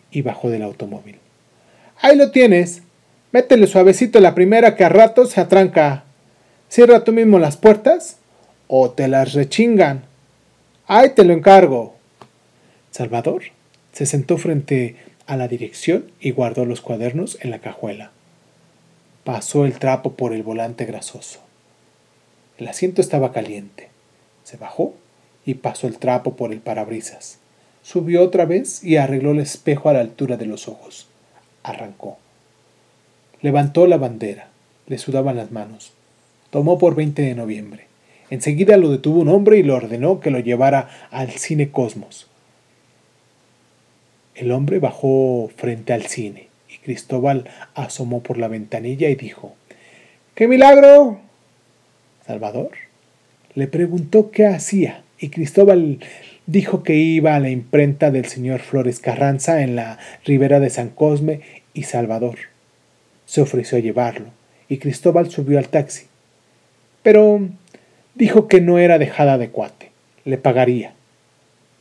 y 0.09 0.21
bajó 0.21 0.49
del 0.49 0.61
automóvil. 0.61 1.17
Ahí 1.99 2.15
lo 2.15 2.31
tienes. 2.31 2.83
Métele 3.33 3.67
suavecito 3.67 4.21
la 4.21 4.33
primera 4.33 4.77
que 4.77 4.85
a 4.85 4.89
rato 4.89 5.25
se 5.25 5.41
atranca. 5.41 6.05
Cierra 6.69 7.03
tú 7.03 7.11
mismo 7.11 7.37
las 7.37 7.57
puertas 7.57 8.15
o 8.69 8.91
te 8.91 9.09
las 9.09 9.33
rechingan. 9.33 10.05
Ahí 10.87 11.09
te 11.09 11.25
lo 11.25 11.33
encargo. 11.33 12.01
Salvador 12.93 13.43
se 13.91 14.05
sentó 14.05 14.37
frente 14.37 14.95
a 15.27 15.35
la 15.35 15.49
dirección 15.49 16.11
y 16.21 16.31
guardó 16.31 16.63
los 16.63 16.79
cuadernos 16.79 17.37
en 17.41 17.51
la 17.51 17.59
cajuela. 17.59 18.11
Pasó 19.25 19.65
el 19.65 19.77
trapo 19.79 20.13
por 20.13 20.33
el 20.33 20.43
volante 20.43 20.85
grasoso. 20.85 21.41
El 22.57 22.69
asiento 22.69 23.01
estaba 23.01 23.33
caliente. 23.33 23.89
Se 24.45 24.55
bajó 24.55 24.93
y 25.45 25.55
pasó 25.55 25.87
el 25.87 25.97
trapo 25.97 26.37
por 26.37 26.53
el 26.53 26.59
parabrisas. 26.61 27.39
Subió 27.81 28.23
otra 28.23 28.45
vez 28.45 28.81
y 28.83 28.95
arregló 28.95 29.31
el 29.31 29.39
espejo 29.39 29.89
a 29.89 29.93
la 29.93 29.99
altura 29.99 30.37
de 30.37 30.45
los 30.45 30.69
ojos 30.69 31.09
arrancó. 31.63 32.17
Levantó 33.41 33.87
la 33.87 33.97
bandera, 33.97 34.49
le 34.87 34.97
sudaban 34.97 35.37
las 35.37 35.51
manos. 35.51 35.93
Tomó 36.49 36.77
por 36.77 36.95
20 36.95 37.21
de 37.21 37.35
noviembre. 37.35 37.87
Enseguida 38.29 38.77
lo 38.77 38.89
detuvo 38.89 39.21
un 39.21 39.29
hombre 39.29 39.57
y 39.57 39.63
le 39.63 39.71
ordenó 39.71 40.19
que 40.19 40.31
lo 40.31 40.39
llevara 40.39 41.07
al 41.11 41.31
cine 41.31 41.71
Cosmos. 41.71 42.27
El 44.35 44.51
hombre 44.51 44.79
bajó 44.79 45.49
frente 45.55 45.93
al 45.93 46.03
cine 46.03 46.47
y 46.69 46.77
Cristóbal 46.79 47.49
asomó 47.75 48.21
por 48.23 48.37
la 48.37 48.47
ventanilla 48.47 49.09
y 49.09 49.15
dijo, 49.15 49.55
¡Qué 50.35 50.47
milagro! 50.47 51.19
Salvador 52.25 52.71
le 53.55 53.67
preguntó 53.67 54.31
qué 54.31 54.47
hacía 54.47 55.03
y 55.19 55.29
Cristóbal 55.29 55.99
dijo 56.47 56.83
que 56.83 56.95
iba 56.95 57.35
a 57.35 57.39
la 57.39 57.49
imprenta 57.49 58.11
del 58.11 58.25
señor 58.25 58.59
Flores 58.59 58.99
Carranza 58.99 59.61
en 59.61 59.75
la 59.75 59.99
ribera 60.25 60.59
de 60.59 60.69
San 60.69 60.89
Cosme 60.89 61.41
y 61.73 61.83
Salvador. 61.83 62.37
Se 63.25 63.41
ofreció 63.41 63.77
a 63.77 63.81
llevarlo, 63.81 64.27
y 64.67 64.77
Cristóbal 64.77 65.29
subió 65.29 65.59
al 65.59 65.69
taxi. 65.69 66.07
Pero 67.03 67.47
dijo 68.15 68.47
que 68.47 68.59
no 68.59 68.79
era 68.79 68.97
dejada 68.97 69.37
de 69.37 69.49
cuate, 69.49 69.91
le 70.25 70.37
pagaría. 70.37 70.93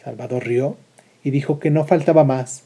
Salvador 0.05 0.47
rió 0.47 0.77
y 1.25 1.31
dijo 1.31 1.59
que 1.59 1.71
no 1.71 1.85
faltaba 1.85 2.25
más. 2.25 2.65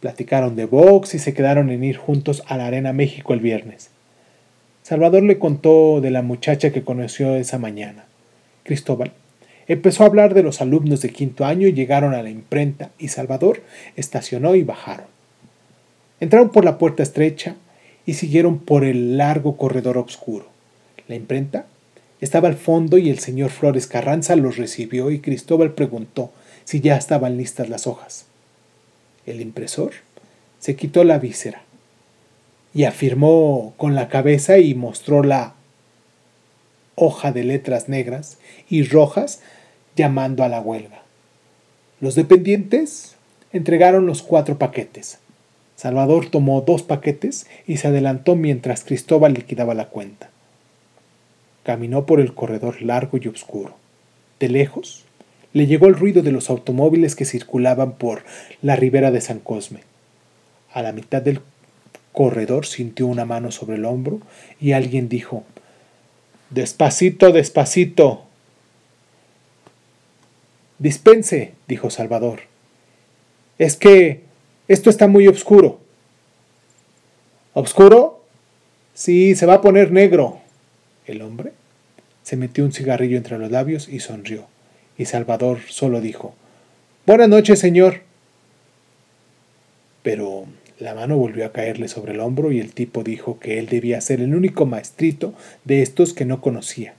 Platicaron 0.00 0.56
de 0.56 0.64
box 0.64 1.14
y 1.14 1.18
se 1.18 1.34
quedaron 1.34 1.70
en 1.70 1.84
ir 1.84 1.96
juntos 1.96 2.42
a 2.46 2.56
la 2.56 2.66
Arena 2.66 2.92
México 2.92 3.34
el 3.34 3.40
viernes. 3.40 3.90
Salvador 4.82 5.22
le 5.22 5.38
contó 5.38 6.00
de 6.00 6.10
la 6.10 6.22
muchacha 6.22 6.72
que 6.72 6.82
conoció 6.82 7.36
esa 7.36 7.58
mañana. 7.58 8.04
Cristóbal 8.64 9.12
Empezó 9.70 10.02
a 10.02 10.06
hablar 10.06 10.34
de 10.34 10.42
los 10.42 10.60
alumnos 10.60 11.00
de 11.00 11.10
quinto 11.10 11.44
año 11.44 11.68
y 11.68 11.72
llegaron 11.72 12.12
a 12.12 12.24
la 12.24 12.30
imprenta 12.30 12.90
y 12.98 13.06
Salvador 13.06 13.62
estacionó 13.94 14.56
y 14.56 14.64
bajaron. 14.64 15.06
Entraron 16.18 16.50
por 16.50 16.64
la 16.64 16.76
puerta 16.76 17.04
estrecha 17.04 17.54
y 18.04 18.14
siguieron 18.14 18.58
por 18.58 18.82
el 18.82 19.16
largo 19.16 19.56
corredor 19.56 19.96
oscuro. 19.96 20.46
La 21.06 21.14
imprenta 21.14 21.66
estaba 22.20 22.48
al 22.48 22.56
fondo 22.56 22.98
y 22.98 23.10
el 23.10 23.20
señor 23.20 23.50
Flores 23.50 23.86
Carranza 23.86 24.34
los 24.34 24.56
recibió 24.56 25.12
y 25.12 25.20
Cristóbal 25.20 25.72
preguntó 25.74 26.32
si 26.70 26.80
ya 26.80 26.96
estaban 26.96 27.36
listas 27.36 27.68
las 27.68 27.88
hojas. 27.88 28.26
El 29.26 29.40
impresor 29.40 29.90
se 30.60 30.76
quitó 30.76 31.02
la 31.02 31.18
víscera 31.18 31.62
y 32.72 32.84
afirmó 32.84 33.74
con 33.76 33.96
la 33.96 34.06
cabeza 34.06 34.58
y 34.58 34.76
mostró 34.76 35.24
la 35.24 35.54
hoja 36.94 37.32
de 37.32 37.42
letras 37.42 37.88
negras 37.88 38.38
y 38.68 38.84
rojas 38.84 39.40
llamando 39.96 40.44
a 40.44 40.48
la 40.48 40.60
huelga. 40.60 41.02
Los 41.98 42.14
dependientes 42.14 43.16
entregaron 43.52 44.06
los 44.06 44.22
cuatro 44.22 44.56
paquetes. 44.56 45.18
Salvador 45.74 46.30
tomó 46.30 46.60
dos 46.60 46.84
paquetes 46.84 47.48
y 47.66 47.78
se 47.78 47.88
adelantó 47.88 48.36
mientras 48.36 48.84
Cristóbal 48.84 49.34
liquidaba 49.34 49.74
la 49.74 49.88
cuenta. 49.88 50.30
Caminó 51.64 52.06
por 52.06 52.20
el 52.20 52.32
corredor 52.32 52.80
largo 52.80 53.18
y 53.20 53.26
oscuro. 53.26 53.74
De 54.38 54.48
lejos 54.48 55.04
le 55.52 55.66
llegó 55.66 55.86
el 55.86 55.94
ruido 55.94 56.22
de 56.22 56.32
los 56.32 56.50
automóviles 56.50 57.16
que 57.16 57.24
circulaban 57.24 57.92
por 57.92 58.22
la 58.62 58.76
ribera 58.76 59.10
de 59.10 59.20
San 59.20 59.40
Cosme. 59.40 59.80
A 60.72 60.82
la 60.82 60.92
mitad 60.92 61.22
del 61.22 61.40
corredor 62.12 62.66
sintió 62.66 63.06
una 63.06 63.24
mano 63.24 63.50
sobre 63.50 63.76
el 63.76 63.84
hombro 63.84 64.20
y 64.60 64.72
alguien 64.72 65.08
dijo 65.08 65.44
Despacito, 66.50 67.32
despacito. 67.32 68.24
Dispense, 70.78 71.52
dijo 71.68 71.90
Salvador. 71.90 72.40
Es 73.58 73.76
que 73.76 74.22
esto 74.66 74.90
está 74.90 75.06
muy 75.06 75.28
oscuro. 75.28 75.80
¿Obscuro? 77.54 78.24
Sí, 78.94 79.34
se 79.34 79.46
va 79.46 79.54
a 79.54 79.60
poner 79.60 79.92
negro. 79.92 80.40
El 81.06 81.22
hombre 81.22 81.52
se 82.22 82.36
metió 82.36 82.64
un 82.64 82.72
cigarrillo 82.72 83.16
entre 83.16 83.38
los 83.38 83.50
labios 83.50 83.88
y 83.88 84.00
sonrió. 84.00 84.46
Y 85.00 85.06
Salvador 85.06 85.60
solo 85.66 86.02
dijo, 86.02 86.34
Buenas 87.06 87.30
noches, 87.30 87.58
señor. 87.58 88.02
Pero 90.02 90.44
la 90.78 90.94
mano 90.94 91.16
volvió 91.16 91.46
a 91.46 91.52
caerle 91.52 91.88
sobre 91.88 92.12
el 92.12 92.20
hombro 92.20 92.52
y 92.52 92.60
el 92.60 92.74
tipo 92.74 93.02
dijo 93.02 93.38
que 93.40 93.58
él 93.58 93.64
debía 93.64 93.98
ser 94.02 94.20
el 94.20 94.34
único 94.34 94.66
maestrito 94.66 95.32
de 95.64 95.80
estos 95.80 96.12
que 96.12 96.26
no 96.26 96.42
conocía. 96.42 96.92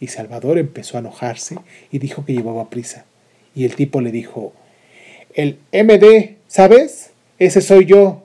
Y 0.00 0.06
Salvador 0.06 0.56
empezó 0.56 0.96
a 0.96 1.00
enojarse 1.00 1.58
y 1.92 1.98
dijo 1.98 2.24
que 2.24 2.32
llevaba 2.32 2.70
prisa 2.70 3.04
y 3.54 3.66
el 3.66 3.74
tipo 3.74 4.00
le 4.00 4.10
dijo, 4.10 4.54
el 5.34 5.58
MD, 5.70 6.36
¿sabes? 6.48 7.10
Ese 7.38 7.60
soy 7.60 7.84
yo. 7.84 8.22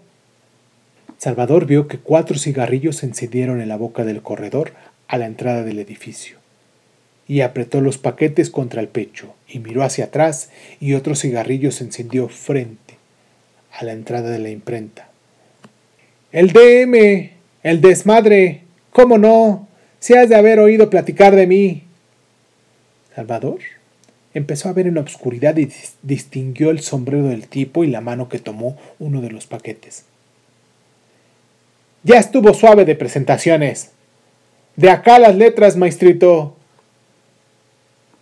Salvador 1.17 1.65
vio 1.65 1.89
que 1.89 1.97
cuatro 1.97 2.38
cigarrillos 2.38 2.95
se 2.95 3.08
encendieron 3.08 3.60
en 3.60 3.67
la 3.67 3.75
boca 3.75 4.05
del 4.05 4.21
corredor 4.21 4.71
a 5.10 5.17
la 5.17 5.25
entrada 5.25 5.63
del 5.63 5.79
edificio, 5.79 6.38
y 7.29 7.39
apretó 7.41 7.79
los 7.79 7.97
paquetes 7.97 8.49
contra 8.49 8.81
el 8.81 8.89
pecho, 8.89 9.33
y 9.47 9.59
miró 9.59 9.83
hacia 9.83 10.05
atrás, 10.05 10.49
y 10.81 10.95
otro 10.95 11.15
cigarrillo 11.15 11.71
se 11.71 11.85
encendió 11.85 12.27
frente 12.27 12.95
a 13.71 13.85
la 13.85 13.93
entrada 13.93 14.29
de 14.29 14.39
la 14.39 14.49
imprenta. 14.49 15.07
El 16.33 16.51
DM, 16.51 17.29
el 17.63 17.79
desmadre, 17.79 18.63
¿Cómo 18.91 19.17
no? 19.17 19.67
Si 19.99 20.15
has 20.15 20.29
de 20.29 20.35
haber 20.35 20.59
oído 20.59 20.89
platicar 20.89 21.35
de 21.35 21.47
mí. 21.47 21.83
Salvador 23.15 23.59
empezó 24.33 24.69
a 24.69 24.73
ver 24.73 24.87
en 24.87 24.95
la 24.95 25.01
oscuridad 25.01 25.55
y 25.57 25.67
dis- 25.67 25.93
distinguió 26.01 26.69
el 26.71 26.79
sombrero 26.81 27.25
del 27.27 27.47
tipo 27.47 27.83
y 27.83 27.87
la 27.87 28.01
mano 28.01 28.29
que 28.29 28.39
tomó 28.39 28.77
uno 28.97 29.21
de 29.21 29.29
los 29.29 29.45
paquetes. 29.45 30.05
Ya 32.03 32.17
estuvo 32.17 32.53
suave 32.53 32.85
de 32.85 32.95
presentaciones. 32.95 33.91
De 34.75 34.89
acá 34.89 35.19
las 35.19 35.35
letras, 35.35 35.75
maestrito. 35.77 36.55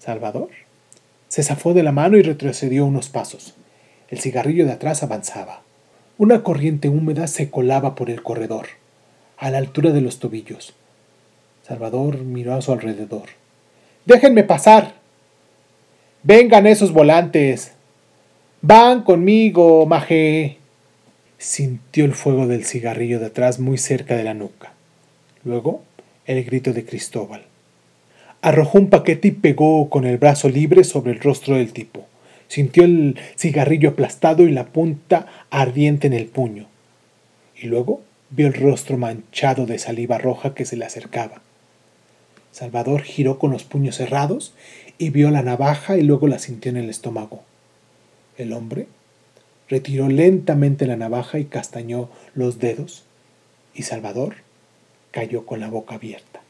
Salvador 0.07 0.47
se 1.27 1.43
zafó 1.43 1.73
de 1.73 1.83
la 1.83 1.91
mano 1.91 2.15
y 2.15 2.21
retrocedió 2.21 2.85
unos 2.85 3.09
pasos. 3.09 3.55
El 4.07 4.21
cigarrillo 4.21 4.65
de 4.65 4.71
atrás 4.71 5.03
avanzaba. 5.03 5.63
Una 6.17 6.43
corriente 6.43 6.87
húmeda 6.87 7.27
se 7.27 7.49
colaba 7.49 7.93
por 7.93 8.09
el 8.09 8.23
corredor, 8.23 8.67
a 9.35 9.51
la 9.51 9.57
altura 9.57 9.91
de 9.91 9.99
los 9.99 10.19
tobillos. 10.19 10.73
Salvador 11.67 12.19
miró 12.19 12.53
a 12.53 12.61
su 12.61 12.71
alrededor. 12.71 13.25
Déjenme 14.05 14.45
pasar. 14.45 14.93
Vengan 16.23 16.67
esos 16.67 16.93
volantes. 16.93 17.73
Van 18.61 19.03
conmigo, 19.03 19.85
maje. 19.87 20.57
Sintió 21.37 22.05
el 22.05 22.13
fuego 22.13 22.47
del 22.47 22.63
cigarrillo 22.63 23.19
de 23.19 23.25
atrás 23.25 23.59
muy 23.59 23.77
cerca 23.77 24.15
de 24.15 24.23
la 24.23 24.33
nuca. 24.33 24.71
Luego, 25.43 25.81
el 26.25 26.45
grito 26.45 26.71
de 26.71 26.85
Cristóbal. 26.85 27.43
Arrojó 28.47 28.77
un 28.77 28.89
paquete 28.89 29.27
y 29.27 29.31
pegó 29.31 29.89
con 29.89 30.05
el 30.05 30.17
brazo 30.17 30.47
libre 30.47 30.85
sobre 30.85 31.11
el 31.11 31.19
rostro 31.19 31.55
del 31.55 31.73
tipo. 31.73 32.05
Sintió 32.47 32.85
el 32.85 33.19
cigarrillo 33.35 33.89
aplastado 33.89 34.43
y 34.43 34.53
la 34.53 34.67
punta 34.67 35.27
ardiente 35.49 36.07
en 36.07 36.13
el 36.13 36.27
puño. 36.27 36.65
Y 37.57 37.67
luego 37.67 38.01
vio 38.29 38.47
el 38.47 38.53
rostro 38.53 38.97
manchado 38.97 39.65
de 39.65 39.77
saliva 39.79 40.17
roja 40.17 40.55
que 40.55 40.63
se 40.63 40.77
le 40.77 40.85
acercaba. 40.85 41.41
Salvador 42.53 43.01
giró 43.01 43.37
con 43.37 43.51
los 43.51 43.65
puños 43.65 43.97
cerrados 43.97 44.53
y 44.97 45.09
vio 45.09 45.29
la 45.29 45.41
navaja 45.41 45.97
y 45.97 46.03
luego 46.03 46.29
la 46.29 46.39
sintió 46.39 46.71
en 46.71 46.77
el 46.77 46.89
estómago. 46.89 47.43
El 48.37 48.53
hombre 48.53 48.87
retiró 49.67 50.07
lentamente 50.07 50.87
la 50.87 50.95
navaja 50.95 51.37
y 51.37 51.43
castañó 51.43 52.09
los 52.33 52.59
dedos, 52.59 53.03
y 53.75 53.83
Salvador 53.83 54.35
cayó 55.11 55.45
con 55.45 55.59
la 55.59 55.67
boca 55.67 55.95
abierta. 55.95 56.46